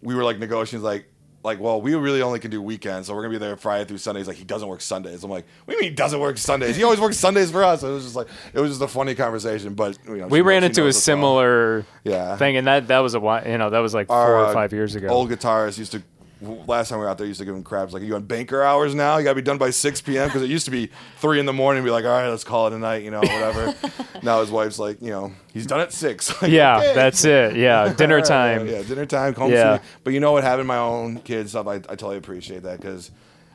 [0.01, 1.05] we were like negotiating, like,
[1.43, 3.97] like, well, we really only can do weekends, so we're gonna be there Friday through
[3.99, 4.27] Sundays.
[4.27, 5.23] Like, he doesn't work Sundays.
[5.23, 6.75] I'm like, what do you mean he doesn't work Sundays?
[6.75, 7.81] He always works Sundays for us.
[7.83, 9.73] It was just like, it was just a funny conversation.
[9.73, 11.01] But you know, we ran into a us well.
[11.01, 12.35] similar Yeah.
[12.37, 13.47] thing, and that that was a while.
[13.47, 15.07] You know, that was like Our, four or uh, five years ago.
[15.07, 16.03] Old guitarist used to.
[16.41, 18.23] Last time we were out there, used to give him crabs like, "Are you on
[18.23, 19.17] banker hours now?
[19.17, 21.45] You got to be done by 6 p.m." Because it used to be three in
[21.45, 21.83] the morning.
[21.83, 23.73] Be like, "All right, let's call it a night," you know, whatever.
[24.23, 26.29] now his wife's like, you know, he's done at six.
[26.41, 26.93] Like, yeah, okay.
[26.95, 27.57] that's it.
[27.57, 28.67] Yeah, dinner Right, time.
[28.67, 29.33] Yeah, dinner time.
[29.35, 29.73] Home Yeah.
[29.73, 29.81] yeah.
[30.05, 30.43] But you know what?
[30.45, 33.11] Having my own kids stuff, I, I totally appreciate that because,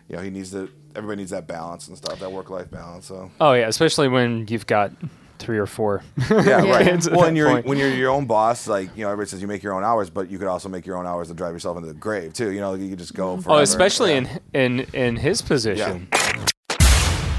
[0.08, 0.68] you know, he needs to.
[0.96, 3.06] Everybody needs that balance and stuff, that work life balance.
[3.06, 4.92] So Oh yeah, especially when you've got
[5.38, 6.02] three or four.
[6.30, 6.84] yeah, right.
[6.86, 9.28] Kids at Well, that and you're when you're your own boss, like you know, everybody
[9.30, 11.34] says you make your own hours, but you could also make your own hours to
[11.34, 12.50] drive yourself into the grave too.
[12.52, 13.36] You know, you could just go.
[13.36, 13.50] Mm-hmm.
[13.50, 14.26] Oh, especially Yeah.
[14.54, 16.08] in in in his position.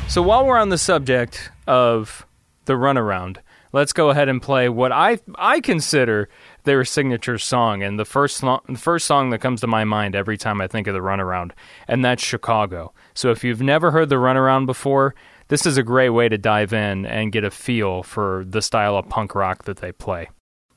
[0.07, 2.25] So while we're on the subject of
[2.65, 3.37] the runaround,
[3.73, 6.29] let's go ahead and play what I I consider
[6.63, 10.15] their signature song, and the first lo- the first song that comes to my mind
[10.15, 11.51] every time I think of the runaround,
[11.87, 12.93] and that's Chicago.
[13.13, 15.15] So if you've never heard the runaround before,
[15.47, 18.97] this is a great way to dive in and get a feel for the style
[18.97, 20.29] of punk rock that they play.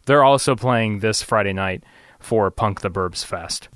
[0.06, 1.84] They're also playing this Friday night
[2.18, 3.68] for Punk the Burbs Fest.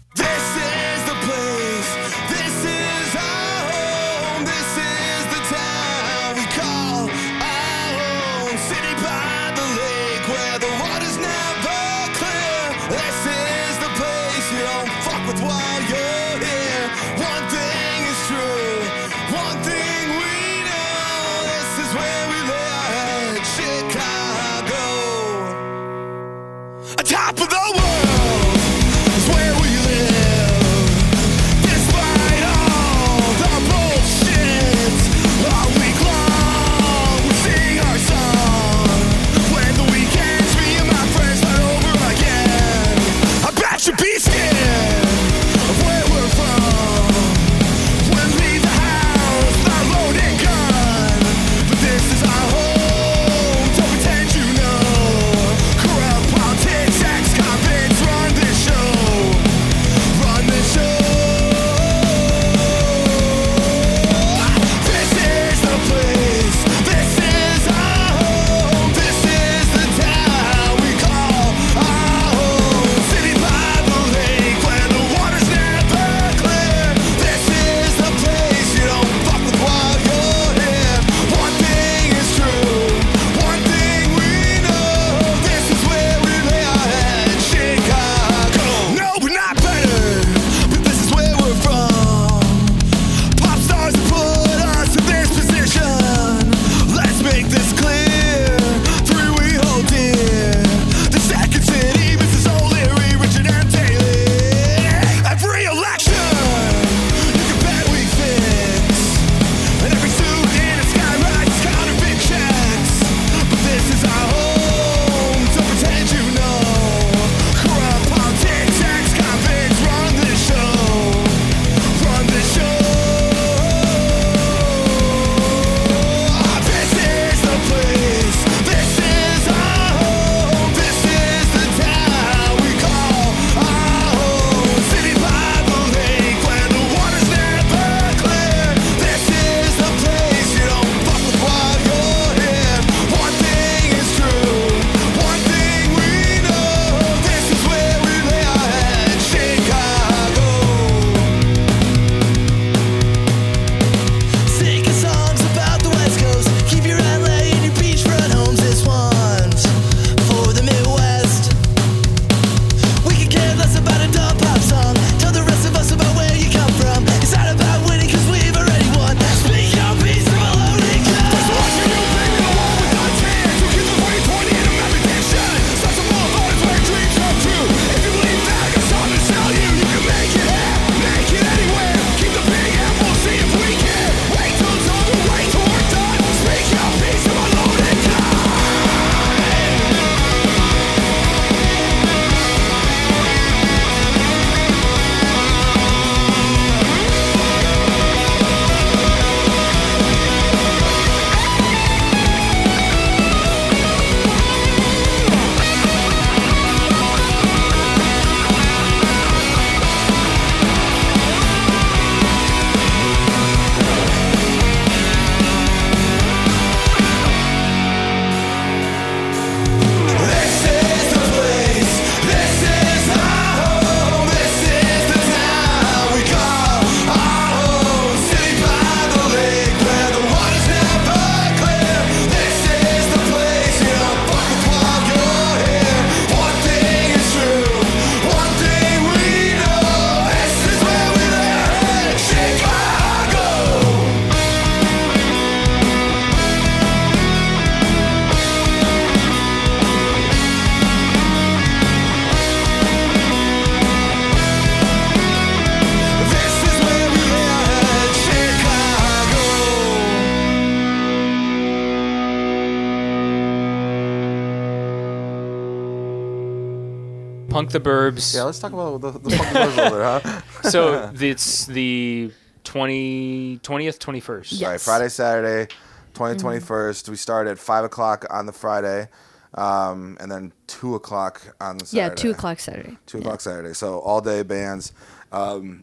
[267.73, 268.35] The Burbs.
[268.35, 270.41] Yeah, let's talk about the, the fucking Burbs a little bit, huh?
[270.70, 272.31] So it's the
[272.64, 274.62] 20, 20th, 21st.
[274.62, 275.73] All right, Friday, Saturday,
[276.14, 277.09] 20, 21st.
[277.09, 279.09] We start at 5 o'clock on the Friday,
[279.55, 282.11] um, and then 2 o'clock on the Saturday.
[282.11, 282.97] Yeah, two o'clock Saturday.
[283.07, 283.73] 2 o'clock Saturday.
[283.75, 284.93] So all day bands.
[285.33, 285.83] Um,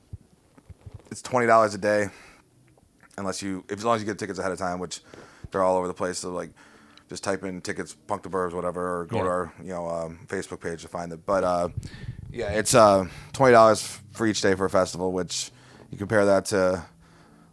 [1.11, 2.09] it's $20 a day,
[3.17, 5.01] unless you, if, as long as you get tickets ahead of time, which
[5.51, 6.19] they're all over the place.
[6.19, 6.51] So, like,
[7.09, 9.23] just type in tickets, Punk the Burbs, whatever, or go Yeah.
[9.23, 11.25] to our you know um, Facebook page to find it.
[11.25, 11.69] But uh,
[12.31, 15.51] yeah, it's uh, twenty dollars for each day for a festival, which
[15.91, 16.85] you compare that to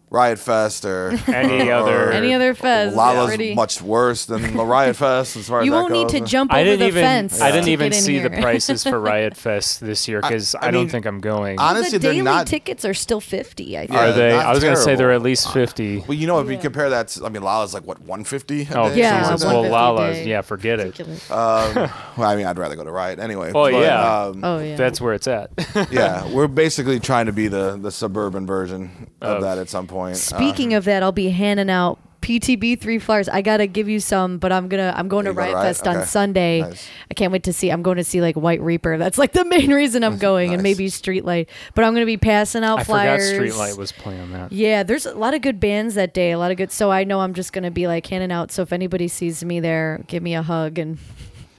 [0.09, 4.65] Riot Fest or Any or- other- Any other fest, Lolla's pretty- much worse than the
[4.65, 6.13] Riot Fest as far as You as won't that need goes.
[6.13, 7.41] to jump I over didn't the even fence.
[7.41, 8.41] I didn't to even get in see the here.
[8.41, 11.59] prices for Riot Fest this year because I, I don't mean, think I'm going.
[11.59, 12.47] honestly, the they're daily not.
[12.47, 13.77] tickets are still fifty.
[13.77, 13.99] I think.
[13.99, 14.31] Are they?
[14.31, 15.17] not I was gonna say they're terrible.
[15.17, 15.99] at least fifty.
[15.99, 18.69] Well, you know, if you compare that, to, I mean, Lolla's like what one fifty.
[18.73, 19.45] Oh Yeah, Jesus!
[19.45, 20.29] Well, fifty Lolla's, day.
[20.29, 20.85] yeah, forget it.
[20.99, 21.29] Ridiculous.
[21.33, 21.75] Um,
[22.17, 23.51] well, I mean, I'd rather go to Riot anyway.
[23.53, 24.23] Well, but, yeah.
[24.27, 24.77] um, oh yeah.
[24.77, 25.51] That's where it's at.
[25.91, 29.89] yeah, we're basically trying to be the the suburban version of Of- that at some
[29.89, 29.97] point.
[30.13, 33.29] Uh, Speaking of that, I'll be handing out PTB three flyers.
[33.29, 35.55] I gotta give you some, but I'm gonna I'm going to You go to Riot
[35.55, 35.67] Riot?
[35.77, 36.63] Fest on Sunday.
[36.63, 36.89] Nice.
[37.09, 37.71] I can't wait to see.
[37.71, 38.99] I'm going to see like White Reaper.
[38.99, 41.47] That's like the main reason I'm going, and maybe Streetlight.
[41.77, 43.31] But I'm gonna be passing out I flyers.
[43.31, 44.51] forgot Streetlight was playing that.
[44.51, 46.33] Yeah, there's a lot of good bands that day.
[46.33, 46.73] A lot of good.
[46.73, 48.51] So I know I'm just gonna be like handing out.
[48.51, 50.99] So if anybody sees me there, give me a hug and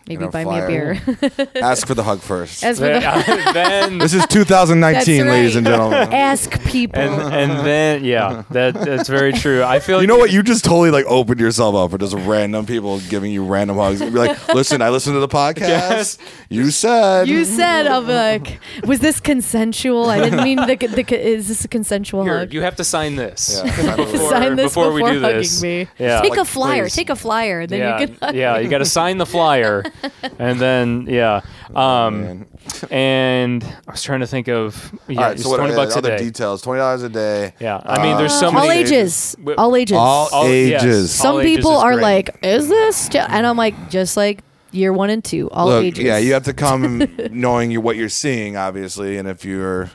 [0.07, 0.67] maybe buy flyer.
[0.95, 1.47] me a beer.
[1.61, 2.63] ask for the hug first.
[2.63, 6.13] As for Then, the then this is 2019, That's ladies and gentlemen.
[6.13, 7.01] ask people.
[7.01, 9.63] and and then yeah, that that's very true.
[9.63, 10.31] I feel You know what?
[10.31, 14.01] You just totally like opened yourself up for just random people giving you random hugs.
[14.01, 15.59] You'd be like, listen, I listened to the podcast.
[15.67, 16.17] Yes.
[16.49, 17.27] You said.
[17.27, 20.09] You said I'm like, was this consensual?
[20.09, 22.53] I didn't mean the, the is this a consensual Here, hug?
[22.53, 23.95] you have to sign this Yeah.
[23.95, 25.61] before, Sign this before we do hugging this.
[25.61, 25.87] me.
[25.97, 26.83] Yeah, Take Like, a flyer.
[26.85, 26.95] please.
[26.95, 27.67] Take a flyer.
[27.67, 28.17] Then yeah, you can.
[28.21, 28.57] Hug yeah.
[28.59, 29.83] You got to sign the flyer,
[30.39, 31.41] and then yeah.
[31.75, 32.45] Um, Man.
[32.91, 35.75] and I was trying to think of yeah, All right, it's so what twenty are
[35.77, 36.23] bucks a other day.
[36.25, 36.61] details?
[36.61, 37.53] Twenty dollars a day.
[37.59, 39.35] Yeah, I mean, there's so all many ages.
[39.57, 39.97] All ages.
[39.97, 40.83] All All- yes.
[40.83, 41.19] ages.
[41.21, 42.01] All Some ages people are great.
[42.03, 45.83] like, "Is this?" ju-" And I'm like, just like year one and two, all Look,
[45.85, 46.03] ages.
[46.03, 49.89] yeah, you have to come knowing you, what you're seeing, obviously, and if your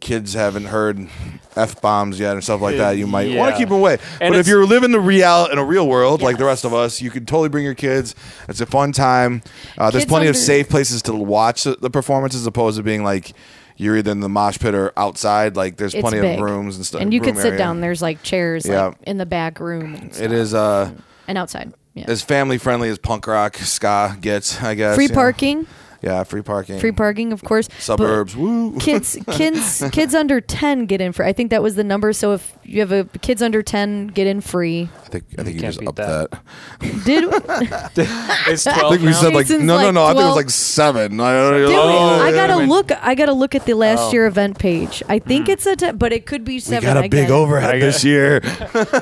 [0.00, 1.08] kids haven't heard
[1.56, 3.94] f bombs yet and stuff like that, you might want to keep them away.
[4.20, 6.64] And but if it's- you're living the real in a real world like the rest
[6.64, 8.14] of us, you can totally bring your kids.
[8.48, 9.42] It's a fun time.
[9.78, 12.76] Uh, there's Kids plenty of under- safe places to watch the, the performance as opposed
[12.76, 13.32] to being like
[13.78, 15.54] you're either in the mosh pit or outside.
[15.56, 16.38] Like there's It's plenty big.
[16.38, 17.00] of rooms and stuff.
[17.02, 17.58] and you room can sit area.
[17.58, 17.80] down.
[17.80, 18.86] There's like chairs Yeah.
[18.86, 19.94] like, in the back room.
[19.94, 20.30] And, It stuff.
[20.32, 20.90] is uh,
[21.28, 21.72] and outside.
[21.94, 22.04] Yeah.
[22.08, 24.94] as family friendly as punk rock ska gets, I guess.
[24.96, 25.14] Free you know.
[25.14, 25.66] parking.
[26.06, 26.78] Yeah, free parking.
[26.78, 27.66] Free parking, of course.
[27.66, 28.36] but Suburbs.
[28.36, 28.76] Woo.
[28.78, 31.24] Kids, kids, kids under ten get in for.
[31.24, 32.12] I think that was the number.
[32.12, 34.88] So if you have a kids under ten, get in free.
[35.04, 36.30] I think I think you can't just upped that.
[36.30, 37.04] that.
[37.04, 37.24] Did
[38.48, 39.12] It's I think we now?
[39.12, 40.04] said like Jason's no, no, like no.
[40.04, 41.18] I think it was like seven.
[41.20, 41.72] I don't Did we?
[41.74, 41.82] know.
[41.82, 42.68] Oh, I gotta wait.
[42.68, 42.92] look.
[43.04, 44.12] I gotta look at the last Oh.
[44.12, 45.02] year event page.
[45.08, 46.76] I think it's a, ten, but it could be seven.
[46.82, 46.94] We seven.
[46.94, 47.30] got a I big guess.
[47.30, 48.40] overhead this year.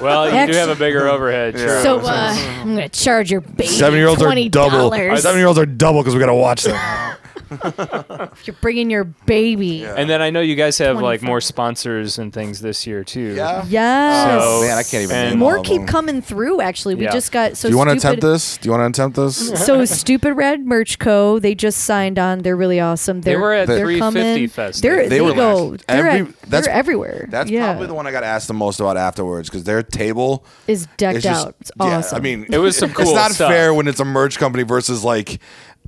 [0.01, 1.55] Well, you do have a bigger overhead.
[1.55, 1.83] True.
[1.83, 4.91] So uh, I'm gonna charge your baby Seven year olds are twenty double.
[4.91, 5.23] dollars.
[5.23, 6.77] Seven year olds are double because we got to watch them.
[7.51, 9.85] If you're bringing your baby.
[9.85, 13.35] and then I know you guys have like more sponsors and things this year too.
[13.35, 13.65] Yeah.
[13.69, 14.43] Yes.
[14.43, 15.87] So- oh, Man, I can't even And- name More all of keep them.
[15.87, 16.61] coming through.
[16.61, 17.13] Actually, we Yeah.
[17.13, 17.69] just got so.
[17.69, 18.57] Do you want to attempt this?
[18.59, 19.51] Do you want to attempt this?
[19.65, 21.39] So stupid red merch co.
[21.39, 22.41] They just signed on.
[22.41, 23.21] They're really awesome.
[23.21, 24.47] They They're, were at they're 350.
[24.49, 24.83] Fest.
[24.83, 25.67] They're, They they, were go.
[25.69, 27.27] last- They're, every- at- that's- they're everywhere.
[27.31, 27.67] That's yeah.
[27.67, 31.19] probably the one I got asked the most about afterwards because their table is decked
[31.19, 31.55] is just out.
[31.61, 31.85] It's yeah.
[31.99, 32.17] awesome.
[32.17, 33.51] I mean, It was some It's not stuff.
[33.51, 35.41] fair when it's a merch company versus like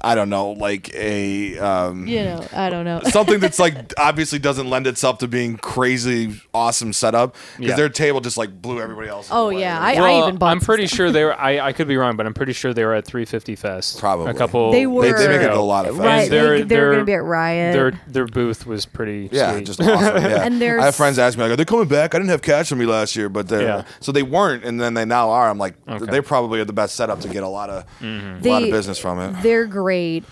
[0.03, 3.01] I don't know, like a um, you know, I don't know.
[3.05, 7.76] something that's like obviously doesn't lend itself to being crazy awesome setup because Yeah.
[7.76, 9.28] their table just like blew everybody else.
[9.30, 9.61] Oh, away.
[9.62, 10.97] yeah, I- well, even bought I'm pretty stuff.
[10.99, 11.40] sure they were.
[11.40, 13.99] I, I could be wrong, but I'm pretty sure they were at 350 Fest.
[13.99, 14.30] Probably.
[14.30, 14.70] a couple.
[14.70, 15.01] They were.
[15.03, 16.05] They, they make it a lot of fun.
[16.05, 16.30] right.
[16.30, 17.72] They're- they, they were they're- going to be at Riot.
[17.72, 19.30] Their their booth was pretty.
[19.32, 19.64] Yeah, sweet.
[19.64, 20.22] just awesome.
[20.22, 20.42] Yeah.
[20.47, 22.42] And there's- I have friends ask me like, "Are they coming back?" I didn't have
[22.42, 23.84] cash on me last year, but they Yeah.
[24.01, 25.49] so they weren't, and then they now are.
[25.49, 26.05] I'm like, Okay.
[26.05, 28.99] they probably are the best setup to get a lot of a lot of business
[28.99, 29.42] from it.
[29.42, 29.86] They're great.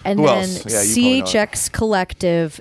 [0.05, 0.67] And Who then else?
[0.67, 1.25] Yeah, you probably know it.
[1.27, 2.61] CHX Collective.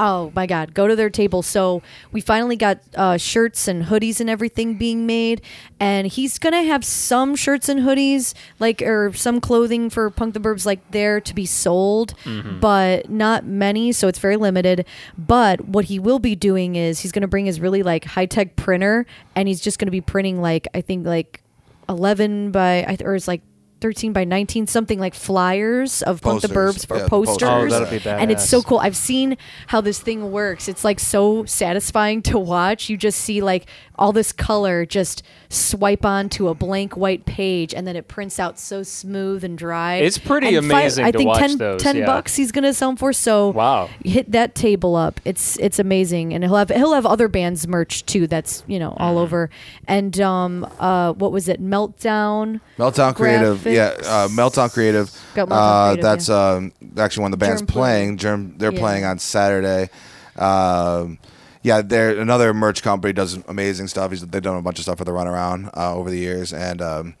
[0.00, 1.42] Oh my God, go to their table.
[1.42, 1.82] So
[2.12, 5.42] we finally got uh, shirts and hoodies and everything being made.
[5.80, 10.34] And he's going to have some shirts and hoodies, like, or some clothing for Punk
[10.34, 12.60] the Burbs, like, there to be sold, Mm-hmm.
[12.60, 13.90] but not many.
[13.90, 14.86] So it's very limited.
[15.18, 18.26] But what he will be doing is he's going to bring his really, like, high
[18.26, 21.42] tech printer and he's just going to be printing, like, I think, like,
[21.88, 23.42] 11 by, I th- or it's like,
[23.80, 26.84] 13 by 19 something like flyers of Punk the Posters.
[26.84, 27.36] Burbs for Yeah, posters.
[27.48, 28.78] posters Oh, that'll be and it's so cool.
[28.78, 29.36] I've seen
[29.68, 30.68] how this thing works.
[30.68, 32.88] It's like so satisfying to watch.
[32.88, 33.66] You just see like
[33.96, 38.58] all this color just swipe onto a blank white page and then it prints out
[38.58, 39.96] so smooth and dry.
[39.96, 42.06] It's pretty And fi- amazing I to think watch 10, those, 10 yeah.
[42.06, 43.12] bucks he's gonna sell 'em for.
[43.12, 43.88] So Wow.
[44.04, 45.20] hit that table up.
[45.24, 48.26] It's it's amazing, and he'll have he'll have other bands merch too.
[48.26, 49.02] That's you know Mm-hmm.
[49.02, 49.50] all over.
[49.86, 51.62] And um uh what was it?
[51.62, 52.60] Meltdown.
[52.78, 54.06] Meltdown Creative, yeah, Graphics.
[54.06, 55.22] uh, Meltdown Creative.
[55.34, 56.48] Got Meltdown uh, Creative, that's yeah.
[56.52, 58.16] um, actually one of the bands Germ playing.
[58.18, 58.78] Germ, they're Yeah.
[58.80, 59.90] playing on Saturday.
[60.36, 61.18] Um,
[61.62, 64.10] yeah, they're another merch company does amazing stuff.
[64.10, 66.80] He's, they've done a bunch of stuff for the Runaround uh, over the years, and
[66.80, 67.14] um,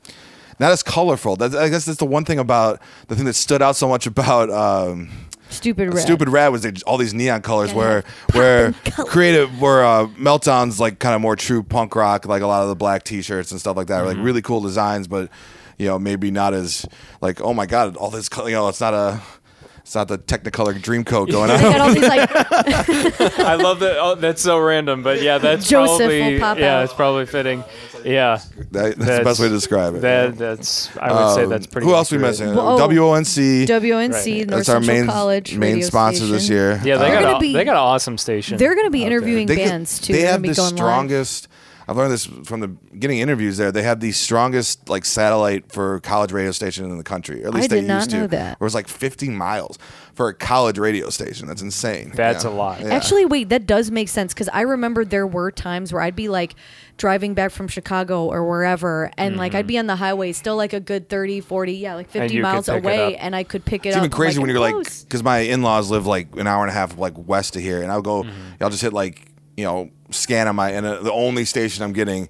[0.60, 1.36] not as colorful.
[1.36, 4.06] That's, I guess that's the one thing about the thing that stood out so much
[4.06, 4.50] about.
[4.50, 5.10] Um,
[5.50, 6.02] Stupid Red.
[6.02, 8.72] Stupid Rad was all these neon colors Yeah, where where
[9.06, 12.68] creative where uh, Meltdown's like kind of more true punk rock, like a lot of
[12.68, 15.30] the black T-shirts and stuff like that, are like really cool designs, but
[15.78, 16.86] you know maybe not as
[17.20, 19.20] like oh my god, all this color, you know it's not a
[19.78, 22.00] it's not the Technicolor Dreamcoat going They got all on.
[22.02, 22.30] like
[23.40, 23.96] I love that.
[23.98, 26.84] Oh, that's so random, but yeah, that's Joseph probably will pop yeah, out.
[26.84, 27.64] it's probably fitting.
[28.04, 28.38] Yeah,
[28.72, 30.02] That- that's the best way to describe it.
[30.02, 31.86] That that's I would say Um, that's pretty.
[31.86, 32.54] Who else we missing?
[32.54, 33.66] Well, oh, WONC.
[33.66, 34.46] WNC Right.
[34.46, 36.80] North That's our main College main radio sponsor this year.
[36.84, 38.56] Yeah, they Uh, got gonna a, be- they got an awesome station.
[38.58, 40.12] They're going to be interviewing They could- bands too.
[40.12, 40.76] They have gonna the be going live.
[41.88, 41.90] Strongest.
[41.90, 42.12] I've learned
[42.42, 42.68] this from the
[42.98, 43.72] getting interviews there.
[43.72, 47.44] They have the strongest like satellite for college radio station in the country.
[47.44, 48.18] Or at I least did they not used to.
[48.20, 48.52] know that.
[48.60, 49.78] It was like 15 miles
[50.14, 51.46] for a college radio station.
[51.46, 52.12] That's insane.
[52.14, 52.50] That's Yeah.
[52.50, 52.80] a lot.
[52.80, 52.88] Yeah.
[52.94, 56.28] Actually, wait, that does make sense because I remember there were times where I'd be
[56.28, 56.54] like
[56.96, 60.72] driving back from Chicago or wherever, and like I'd be on the highway still like
[60.72, 62.36] a good 30, 40, yeah, like 50 Mm-hmm.
[62.36, 64.00] you could miles away, and I could pick it It's up.
[64.02, 64.74] even I'm crazy when you're like,
[65.04, 67.92] because my in-laws live like an hour and a half like west of here, and
[67.92, 68.60] I'll go, Mm-hmm.
[68.62, 69.26] I'll just hit like
[69.56, 72.28] you know scan on my and uh, the only station I'm getting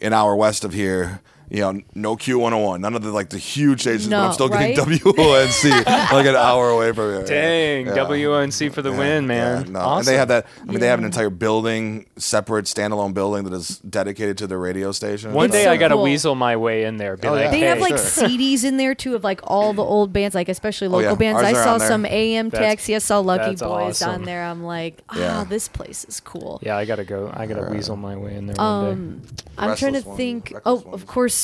[0.00, 1.20] an hour west of here.
[1.50, 4.76] You know, no Q101, none of the like the huge stations, but I'm still getting?
[4.76, 7.24] WONC like an hour away from here.
[7.24, 7.94] Dang, Yeah.
[7.94, 9.64] WNC for the win, man.
[9.64, 9.78] Yeah, no.
[9.80, 9.98] Awesome.
[10.00, 10.46] And they have that.
[10.62, 14.58] I mean, they have an entire building, separate standalone building that is dedicated to the
[14.58, 15.32] radio station.
[15.32, 16.02] One It's day so I got to cool.
[16.04, 17.16] weasel my way in there.
[17.16, 17.50] Be Oh, like, yeah.
[17.50, 18.28] They hey, have like sure.
[18.28, 21.16] CDs in there too of like all the old bands, like especially local Oh, yeah.
[21.16, 21.42] bands.
[21.42, 23.60] Ours I saw some AM That's- Taxi, I saw Lucky Boys
[24.02, 24.10] awesome.
[24.10, 24.44] on there.
[24.44, 25.44] I'm like, ah, Yeah.
[25.44, 26.60] this place is cool.
[26.62, 27.30] yeah, I gotta go.
[27.34, 28.60] I gotta weasel my way in there.
[28.60, 29.22] Um,
[29.56, 30.54] I'm trying to Restless think.
[30.66, 31.37] Oh, of course, s-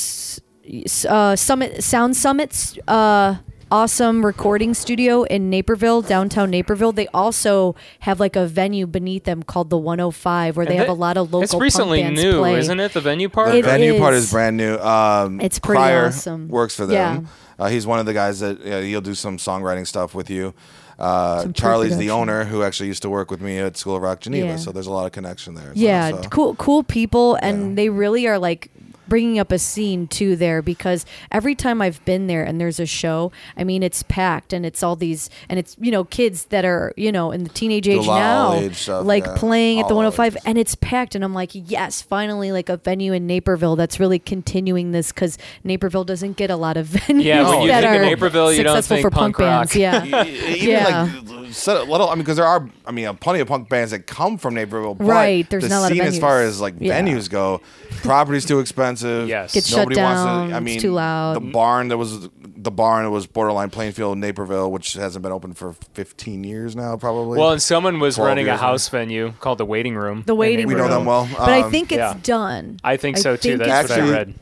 [1.09, 2.79] uh, Summit Sound Summits.
[2.89, 3.37] Uh,
[3.71, 6.93] awesome recording studio in Naperville, downtown Naperville.
[6.93, 10.89] They also have like a venue beneath them called the 105, where they And have
[10.89, 11.43] a lot of local.
[11.43, 12.59] It's recently punk bands new, play.
[12.59, 12.93] isn't it?
[12.93, 13.51] The venue part.
[13.53, 14.25] The It venue part is.
[14.25, 14.77] is brand new.
[14.79, 16.49] Um, It's pretty Krier awesome.
[16.49, 17.15] Works for Yeah.
[17.15, 17.29] them.
[17.59, 20.55] Uh, he's one of the guys that yeah, he'll do some songwriting stuff with you.
[20.99, 24.21] Uh, Charlie's the owner who actually used to work with me at School of Rock
[24.21, 24.57] Geneva, Yeah.
[24.57, 25.71] so there's a lot of connection there.
[25.73, 26.29] as Yeah, well, so.
[26.29, 27.75] cool, cool people, and Yeah.
[27.75, 28.71] they really are like
[29.09, 32.87] bringing up a scene too there because every time I've been there and there's a
[32.87, 36.65] show, I mean it's packed and it's all these and it's you know kids that
[36.65, 39.35] are you know in the teenage age The now, age stuff, like yeah.
[39.37, 40.43] playing at the 105, ages.
[40.47, 44.19] and it's packed, and I'm like, yes, finally like a venue in Naperville that's really
[44.19, 47.95] continuing this because Naperville doesn't get a lot of venues Yeah, when you that think
[47.97, 49.75] of are Naperville, you don't successful think for punk punk, bands.
[49.77, 50.07] rock.
[50.09, 50.25] Yeah,
[50.55, 51.13] even Yeah.
[51.25, 52.09] like set a little.
[52.09, 54.55] I mean, because there are, I mean, uh, plenty of punk bands that come from
[54.55, 54.95] Naperville.
[54.95, 57.01] But Right, there's the not a lot of scene as far as like Yeah.
[57.01, 57.61] venues go,
[58.03, 59.29] property's too expensive.
[59.29, 59.55] Yes.
[59.55, 60.55] Gets shut nobody wants down, to.
[60.55, 61.35] I it's mean, too loud.
[61.37, 65.53] The barn that was the barn that was borderline Plainfield, Naperville, which hasn't been open
[65.53, 67.39] for 15 years now, probably.
[67.39, 68.67] Well, and someone was 12 running a years now.
[68.69, 70.23] house venue called the Waiting Room.
[70.27, 70.89] the in waiting we room.
[70.89, 71.29] know them well.
[71.33, 72.17] but I Um, think it's yeah.
[72.23, 72.79] done.
[72.83, 73.59] I think so too.
[73.59, 74.35] think That's it's what I Actually- read.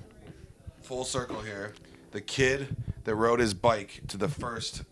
[0.83, 1.73] full circle here.
[2.13, 4.83] The kid that rode his bike to the first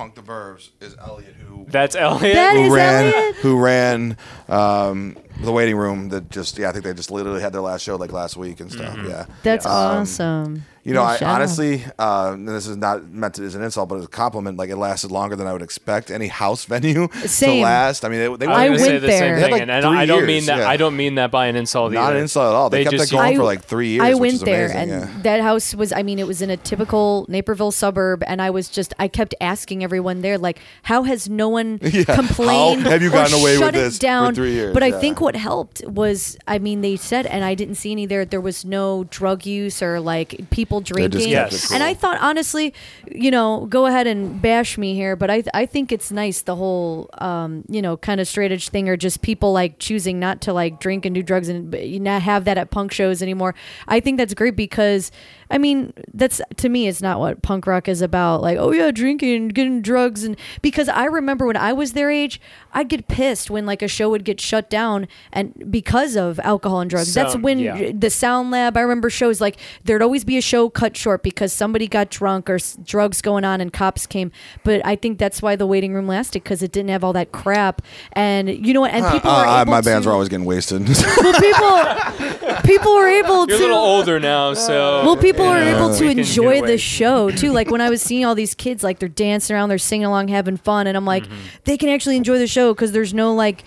[0.00, 2.34] Punk the Burbs is Elliot, who That's Elliot.
[2.34, 3.36] That who is ran Elliot?
[3.36, 4.16] who ran
[4.48, 6.08] um, the waiting room.
[6.10, 8.60] That just yeah, I think they just literally had their last show like last week
[8.60, 8.96] and stuff.
[9.06, 10.64] Yeah, That's Um, awesome.
[10.82, 13.62] You know, Yeah, I shout honestly, uh, and this is not meant to, as an
[13.62, 14.56] insult, but as a compliment.
[14.56, 17.56] Like it lasted longer than I would expect any house venue Same.
[17.58, 18.02] to last.
[18.02, 19.18] I mean, they, they I went was say went the there.
[19.18, 20.58] same They thing, like, and, and I don't years, mean that.
[20.60, 20.68] yeah.
[20.70, 22.16] I don't mean that by an insult not either.
[22.16, 22.70] an insult at all.
[22.70, 24.04] They, kept just that going I- for like three years.
[24.04, 25.22] I which went is there, amazing, and yeah.
[25.24, 25.92] that house was.
[25.92, 28.94] I mean, it was in a typical Naperville suburb, and I was just.
[28.98, 32.84] I kept asking everyone there, like, how has no one Yeah, complained?
[32.84, 34.34] how have you gotten away with shut it this for down?
[34.34, 34.72] three years?
[34.72, 38.06] But I think what helped was, I mean, they said, and I didn't see any
[38.06, 38.24] there.
[38.24, 41.20] There was no drug use or like people drinking.
[41.32, 41.82] it And.
[41.82, 42.74] I thought, honestly,
[43.10, 46.56] you know, go ahead and bash me here, but I I think it's nice the
[46.56, 50.40] whole, um, you know, kind of straight edge thing, or just people like choosing not
[50.42, 51.70] to like drink and do drugs and
[52.02, 53.54] not have that at punk shows anymore.
[53.88, 55.10] I think that's great because,
[55.50, 58.42] I mean, that's to me, it's not what punk rock is about.
[58.42, 62.40] Like, oh yeah, drinking, getting drugs, and because I remember when I was their age,
[62.72, 66.80] I'd get pissed when like a show would get shut down and because of alcohol
[66.80, 67.12] and drugs.
[67.14, 67.92] That's when yeah.
[67.94, 68.76] the Sound Lab.
[68.76, 72.48] I remember shows like there'd always be a show cut short because somebody got drunk
[72.50, 74.32] or s- drugs going on and cops came.
[74.64, 77.32] But I think that's why the waiting room lasted because it didn't have all that
[77.32, 77.82] crap.
[78.12, 78.92] And you know what?
[78.92, 80.86] And people were Uh, able my bands to, are always getting wasted.
[81.16, 83.52] well, people people were able to.
[83.52, 87.30] You're a little older now, so well, people are able to We enjoy the show
[87.30, 87.52] too.
[87.52, 90.28] Like when I was seeing all these kids, like they're dancing around, they're singing along,
[90.28, 91.34] having fun, and I'm like, Mm-hmm.
[91.64, 93.62] they can actually enjoy the show because there's no like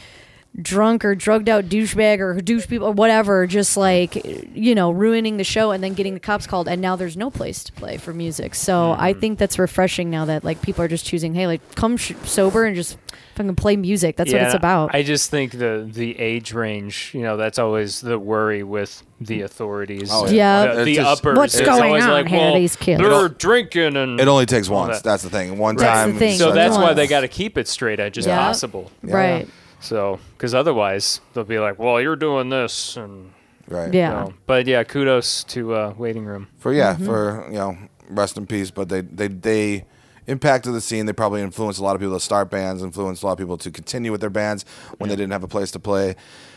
[0.61, 4.23] drunk or drugged out douchebag or douche people or whatever, just like
[4.55, 6.67] you know ruining the show and then getting the cops called.
[6.67, 8.53] And now there's no place to play for music.
[8.55, 9.01] So Mm-hmm.
[9.01, 12.13] I think that's refreshing now that like people are just choosing, hey, like come sh-
[12.25, 12.97] sober and just
[13.35, 14.15] fucking play music.
[14.15, 14.93] That's what it's about.
[14.93, 19.41] I just think the the age range, you know, that's always the worry with the
[19.41, 20.09] authorities.
[20.11, 20.65] Oh, yeah.
[20.65, 21.37] The, It's the just- uppers.
[21.37, 22.99] What's it's going on like, here, well, these kids?
[22.99, 24.97] They're It'll- drinking and it only takes once.
[24.97, 25.03] that.
[25.03, 25.57] That's the thing.
[25.57, 26.13] One That's time.
[26.13, 26.37] the thing.
[26.37, 28.37] So Like that's why they got to keep it straight edge as Yeah.
[28.37, 28.91] possible.
[29.01, 29.47] right.
[29.83, 33.33] So, because otherwise they'll be like, "Well, you're doing this," and
[33.67, 33.93] Right.
[33.93, 34.25] Yeah.
[34.25, 36.47] so- but yeah, kudos to uh, waiting room.
[36.57, 37.05] For yeah, Mm-hmm.
[37.05, 37.77] for you know,
[38.09, 38.71] rest in peace.
[38.71, 39.85] But they they they
[40.27, 41.05] impacted the scene.
[41.05, 43.57] They probably influenced a lot of people to start bands, influenced a lot of people
[43.57, 44.63] to continue with their bands
[44.97, 46.15] when they didn't have a place to play.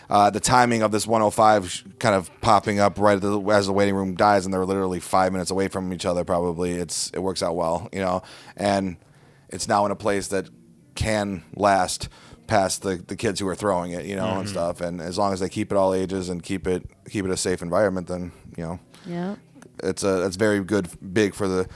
[0.09, 3.73] Uh, the timing of this 105 kind of popping up right at the, as the
[3.73, 6.23] waiting room dies, and they're literally five minutes away from each other.
[6.25, 8.23] Probably it's it works out well, you know,
[8.57, 8.99] and
[9.49, 10.49] it's now in a place that
[10.95, 12.09] can last
[12.47, 14.49] past the, the kids who are throwing it, you know, and mm-hmm.
[14.49, 14.81] stuff.
[14.81, 17.37] And as long as they keep it all ages and keep it keep it a
[17.37, 19.37] safe environment, then you know Yeah.
[19.83, 21.69] it's a that's very good big for the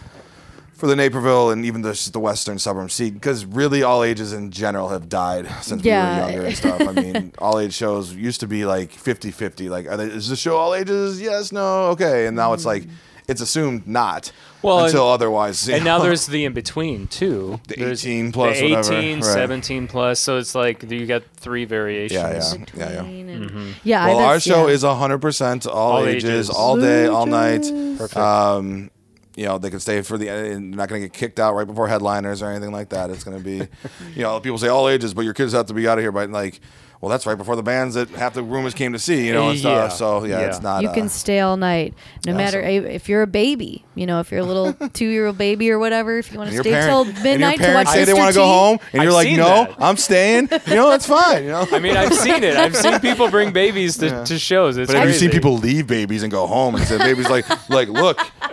[0.72, 4.50] for the Naperville and even the the western suburb scene because really all ages in
[4.50, 6.04] general have died since Yeah.
[6.04, 6.80] we were younger and stuff.
[6.80, 9.68] I mean, all age shows used to be like 50-50.
[9.68, 11.20] Like, are they, is the show all ages?
[11.20, 12.26] Yes, no, okay.
[12.26, 12.90] And now it's like mm.
[13.30, 15.68] It's assumed not Well, until and- otherwise.
[15.68, 17.60] you And now there's the in between too.
[17.68, 19.24] The There's 18 plus the 18, whatever, right.
[19.24, 20.20] 17 plus.
[20.20, 22.12] So it's like you got three variations.
[22.12, 22.32] yeah,
[22.76, 23.00] yeah, yeah, yeah.
[23.38, 23.70] Mm-hmm.
[23.84, 24.06] Yeah.
[24.08, 24.74] Well, I, our show yeah.
[24.74, 26.50] is hundred percent all, All ages, ages.
[26.50, 27.62] all day, all night.
[27.96, 28.16] Perfect.
[28.16, 28.90] Um,
[29.36, 30.28] you know, they can stay for the.
[30.28, 33.08] and Not going to get kicked out right before headliners or anything like that.
[33.10, 33.56] It's going to be,
[34.14, 36.12] you know, people say all ages, but your kids have to be out of here
[36.12, 36.60] by like.
[37.00, 39.48] Well, that's right before the bands that half the roomers came to see, you know,
[39.48, 39.88] and Yeah.
[39.88, 39.98] stuff.
[39.98, 40.46] So yeah, Yeah.
[40.48, 40.82] it's not.
[40.82, 41.94] you uh, can stay all night,
[42.26, 42.86] no matter Awesome.
[42.86, 43.84] if you're a baby.
[43.94, 46.18] You know, if you're a little two-year-old baby or whatever.
[46.18, 48.12] If you want to stay parent- till and your midnight to watch parents say they
[48.12, 49.76] want to go home, and I've you're like, no, that.
[49.78, 50.48] I'm staying.
[50.66, 51.44] You know, that's fine.
[51.44, 51.66] You know.
[51.72, 52.56] I mean, I've seen it.
[52.56, 54.76] I've seen people bring babies to, to shows.
[54.76, 57.46] It's But have you seen people leave babies and go home and say babies like
[57.70, 58.18] like look,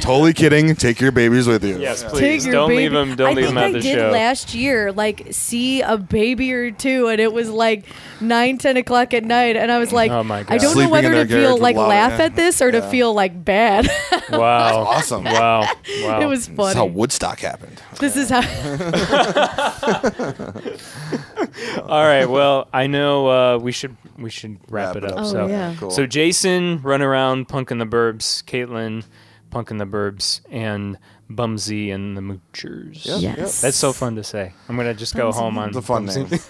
[0.00, 0.74] totally kidding.
[0.74, 1.78] Take your babies with you.
[1.78, 2.46] Yes, Take please.
[2.46, 2.82] your Don't baby.
[2.84, 3.16] leave them.
[3.16, 6.70] Don't I leave them at I the did last year, like see a baby or
[6.70, 7.84] two, and it was like
[8.20, 10.52] nine, ten o'clock at night, and I was like, Oh my God.
[10.52, 13.44] I don't Sleeping know whether to feel like laugh at this or to feel like
[13.44, 13.88] bad.
[14.30, 14.84] Wow.
[14.84, 15.24] Awesome.
[15.24, 15.62] Wow.
[16.02, 16.20] Wow.
[16.20, 16.56] it was fun.
[16.56, 16.84] That's how.
[16.86, 17.82] Woodstock happened.
[17.98, 18.42] This is how.
[21.82, 22.26] All right.
[22.26, 25.18] Well, I know uh, we should we should wrap, Wrap it it up.
[25.18, 25.24] up.
[25.24, 25.74] Oh, so, yeah.
[25.78, 25.90] Cool.
[25.90, 28.44] so Jason, run around, punk in the burbs.
[28.44, 29.04] Caitlin,
[29.50, 30.96] punk in the burbs, and
[31.30, 33.06] Bumsy and the Moochers.
[33.06, 33.20] Yep.
[33.38, 33.60] yes.
[33.60, 34.52] That's so fun to say.
[34.68, 36.28] I'm gonna just go home on It's a fun Bumsy.
[36.28, 36.40] name.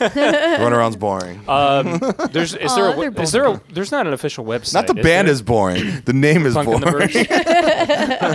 [0.58, 1.46] Runaround's boring.
[1.48, 1.98] Um,
[2.32, 4.72] there's is there Aw, a, they're is there a, there's not an official website.
[4.74, 5.32] Not the is band there?
[5.34, 6.00] is boring.
[6.06, 7.08] The name is Punk in boring.
[7.08, 7.14] the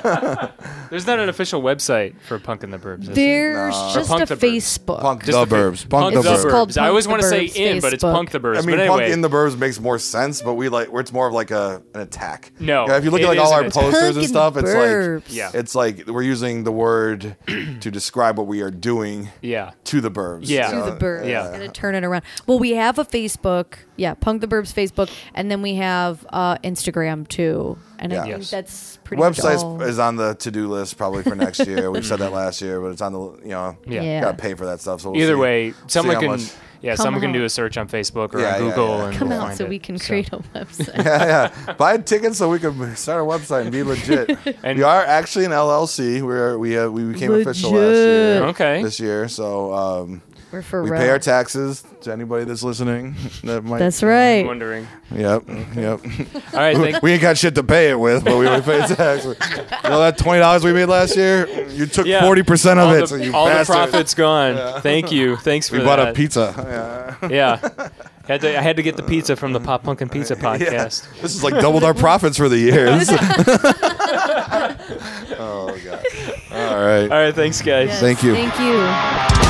[0.04, 0.90] Burbs.
[0.90, 3.06] there's not an official website for Punk in the Burbs.
[3.06, 3.94] There's Nah.
[3.94, 5.02] just Punk a the Facebook.
[5.02, 5.90] Punk Just the the Burbs.
[5.90, 6.52] Punk, Punk the the Burbs.
[6.52, 6.82] called Burbs.
[6.82, 8.14] I always want to say Burbs in, but it's Facebook.
[8.14, 8.58] Punk the Burbs.
[8.58, 11.12] I mean, but Punk in the Burbs makes more sense, but we like where it's
[11.12, 12.52] more of like a an attack.
[12.60, 15.50] No, Yeah, if you look at like all our posters and stuff, it's like Yeah.
[15.54, 19.72] it's like we're using the word to describe what we are doing yeah.
[19.86, 20.42] to the Burbs.
[20.50, 20.70] Yeah.
[20.72, 21.28] to you the Burbs.
[21.28, 21.52] Yeah.
[21.52, 22.24] Gonna turn it around.
[22.48, 23.76] Well, we have a Facebook.
[23.98, 27.78] Yeah, Punk the Burbs Facebook, and then we have uh, Instagram too.
[27.98, 28.20] And Yeah.
[28.20, 28.52] I think Yes.
[28.52, 29.82] that's pretty much Websites all.
[29.82, 31.90] is on the to do list probably for next year.
[31.92, 34.02] We said that last year, but it's on the you know Yeah.
[34.02, 34.22] Yeah.
[34.22, 35.02] gotta pay for that stuff.
[35.02, 36.52] So we'll Either see- way, see someone how can much-
[36.82, 39.06] yeah, Come someone can do a search on Facebook or Yeah, on Google yeah.
[39.08, 39.70] and Come we'll out find so it.
[39.70, 41.04] we can So- create a website.
[41.06, 41.74] yeah, yeah.
[41.74, 44.38] Buy tickets so we can start a website and be legit.
[44.64, 46.22] And- we are actually an LLC.
[46.22, 48.44] We're we uh, we became official last year.
[48.46, 48.84] Okay.
[48.84, 50.22] This year, so um,
[50.56, 51.02] We're for we real.
[51.02, 53.14] pay our taxes to anybody that's listening.
[53.44, 53.80] That might.
[53.80, 54.46] That's I'm right.
[54.46, 54.88] wondering.
[55.14, 55.44] Yep.
[55.76, 56.00] Yep.
[56.54, 58.80] All right, thank, we ain't got shit to pay it with, but we would pay
[58.88, 59.36] taxes.
[59.52, 61.46] You know that twenty dollars we made last year?
[61.70, 62.22] You took Yeah.
[62.24, 63.02] forty percent of all it.
[63.02, 63.74] the, so you all the bastard.
[63.76, 64.82] profits gone.
[64.82, 65.36] Thank you.
[65.36, 65.82] Thanks for that.
[65.82, 65.98] We that.
[65.98, 67.18] bought a pizza.
[67.22, 67.30] Yeah.
[67.30, 67.90] Yeah.
[68.28, 71.06] Had to, I had to get the pizza from the Pop Punk and Pizza podcast.
[71.22, 72.86] This is like doubled our profits for the year.
[72.98, 73.20] This is-
[75.38, 76.04] oh god.
[76.52, 77.04] All right.
[77.04, 77.90] All right, thanks, guys.
[77.90, 78.34] Yes, Thank you.
[78.34, 79.45] Thank you.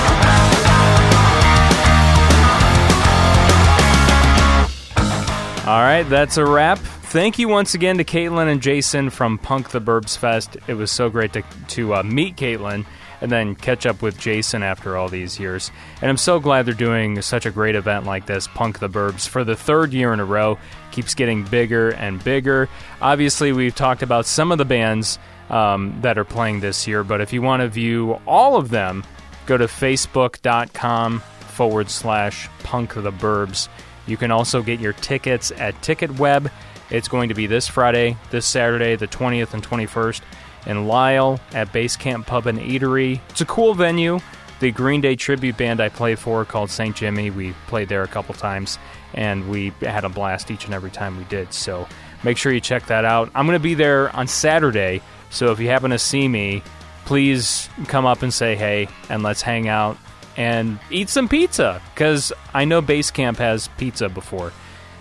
[5.65, 6.77] All right, that's a wrap.
[6.77, 10.57] thank you once again to Caitlin and Jason from Punk the Burbs Fest.
[10.67, 12.85] It was so great to, to uh, meet Caitlin
[13.19, 15.71] and then catch up with Jason after all these years.
[16.03, 19.27] And I'm so glad they're doing such a great event like this, Punk the Burbs,
[19.27, 20.59] for the third year in a row.
[20.91, 22.69] Keeps getting bigger and bigger.
[23.01, 25.17] Obviously, we've talked about some of the bands
[25.49, 29.03] um, that are playing this year, but if you want to view all of them,
[29.47, 31.21] go to facebook.com
[31.55, 33.67] forward slash punk the burbs.
[34.07, 36.51] You can also get your tickets at TicketWeb.
[36.89, 40.21] It's going to be this Friday, this Saturday, the 20th and 21st
[40.67, 43.19] in Lisle at Basecamp Pub and Eatery.
[43.29, 44.19] It's a cool venue.
[44.59, 46.95] The Green Day tribute band I play for called St.
[46.95, 48.79] Jimmy, we played there a couple times
[49.13, 51.53] and we had a blast each and every time we did.
[51.53, 51.87] So
[52.23, 53.29] make sure you check that out.
[53.35, 56.63] I'm going to be there on Saturday, so if you happen to see me,
[57.05, 59.97] please come up and say hey and let's hang out
[60.37, 64.51] and eat some pizza because I know Basecamp has pizza before.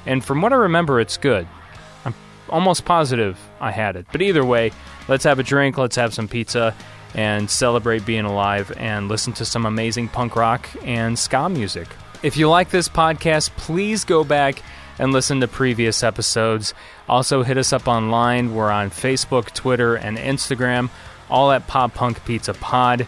[0.06, 1.46] And from what I remember, it's good.
[2.04, 2.14] I'm
[2.48, 4.06] almost positive I had it.
[4.12, 4.72] But either way,
[5.08, 6.74] let's have a drink, let's have some pizza,
[7.14, 11.88] and celebrate being alive and listen to some amazing punk rock and ska music.
[12.22, 14.62] If you like this podcast, please go back
[14.98, 16.74] and listen to previous episodes.
[17.08, 18.54] Also, hit us up online.
[18.54, 20.90] We're on Facebook, Twitter, and Instagram,
[21.28, 23.06] all at Pop Punk Pizza Pod.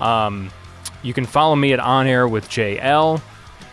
[0.00, 0.50] Um,
[1.06, 3.22] you can follow me at On Air with JL.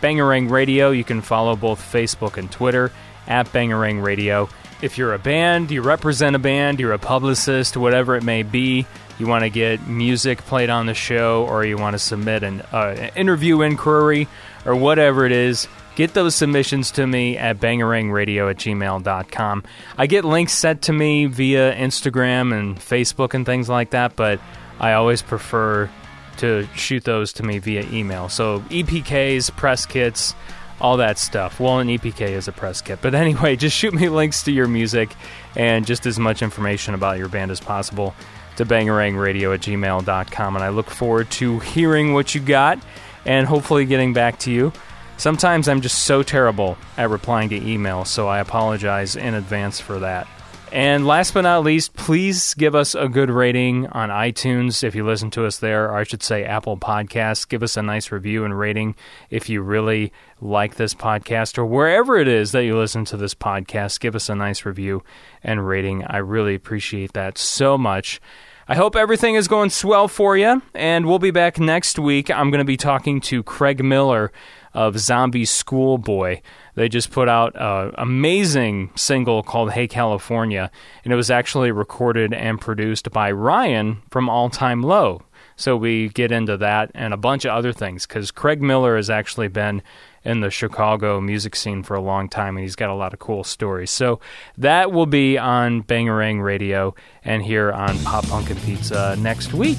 [0.00, 2.92] Bangarang Radio, you can follow both Facebook and Twitter
[3.26, 4.48] at Bangarang Radio.
[4.80, 8.86] If you're a band, you represent a band, you're a publicist, whatever it may be,
[9.18, 12.60] you want to get music played on the show, or you want to submit an,
[12.70, 14.28] uh, interview inquiry,
[14.64, 15.66] or whatever it is,
[15.96, 19.64] get those submissions to me at bangarangradio at gmail.com.
[19.98, 24.38] I get links sent to me via Instagram and Facebook and things like that, but
[24.78, 25.90] I always prefer
[26.34, 28.28] to shoot those to me via email.
[28.28, 30.34] So EPKs, press kits,
[30.80, 31.60] all that stuff.
[31.60, 33.00] Well, an EPK is a press kit.
[33.00, 35.14] But anyway, just shoot me links to your music
[35.56, 38.14] and just as much information about your band as possible
[38.56, 40.56] to bangarangradio at gmail.com.
[40.56, 42.78] And I look forward to hearing what you got
[43.24, 44.72] and hopefully getting back to you.
[45.16, 50.00] Sometimes I'm just so terrible at replying to email, so I apologize in advance for
[50.00, 50.26] that.
[50.74, 55.06] And last but not least, please give us a good rating on iTunes if you
[55.06, 57.48] listen to us there, or I should say Apple Podcasts.
[57.48, 58.96] Give us a nice review and rating
[59.30, 63.36] if you really like this podcast, or wherever it is that you listen to this
[63.36, 64.00] podcast.
[64.00, 65.04] Give us a nice review
[65.44, 66.02] and rating.
[66.06, 68.20] I really appreciate that so much.
[68.66, 72.32] I hope everything is going swell for you, and we'll be back next week.
[72.32, 74.32] I'm going to be talking to Craig Miller
[74.72, 76.40] of Zombie Schoolboy.
[76.74, 80.70] They just put out an amazing single called Hey California,
[81.04, 85.22] and it was actually recorded and produced by Ryan from All Time Low.
[85.56, 89.08] So we get into that and a bunch of other things because Craig Miller has
[89.08, 89.82] actually been
[90.24, 93.18] in the Chicago music scene for a long time and he's got a lot of
[93.20, 93.90] cool stories.
[93.90, 94.18] So
[94.58, 96.94] that will be on Bangarang Radio
[97.24, 99.78] and here on Pop Punk and Pizza next week.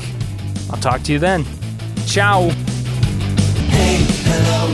[0.72, 1.46] I'll talk to you then.
[2.06, 2.50] Ciao.
[3.68, 4.74] Hey, hello,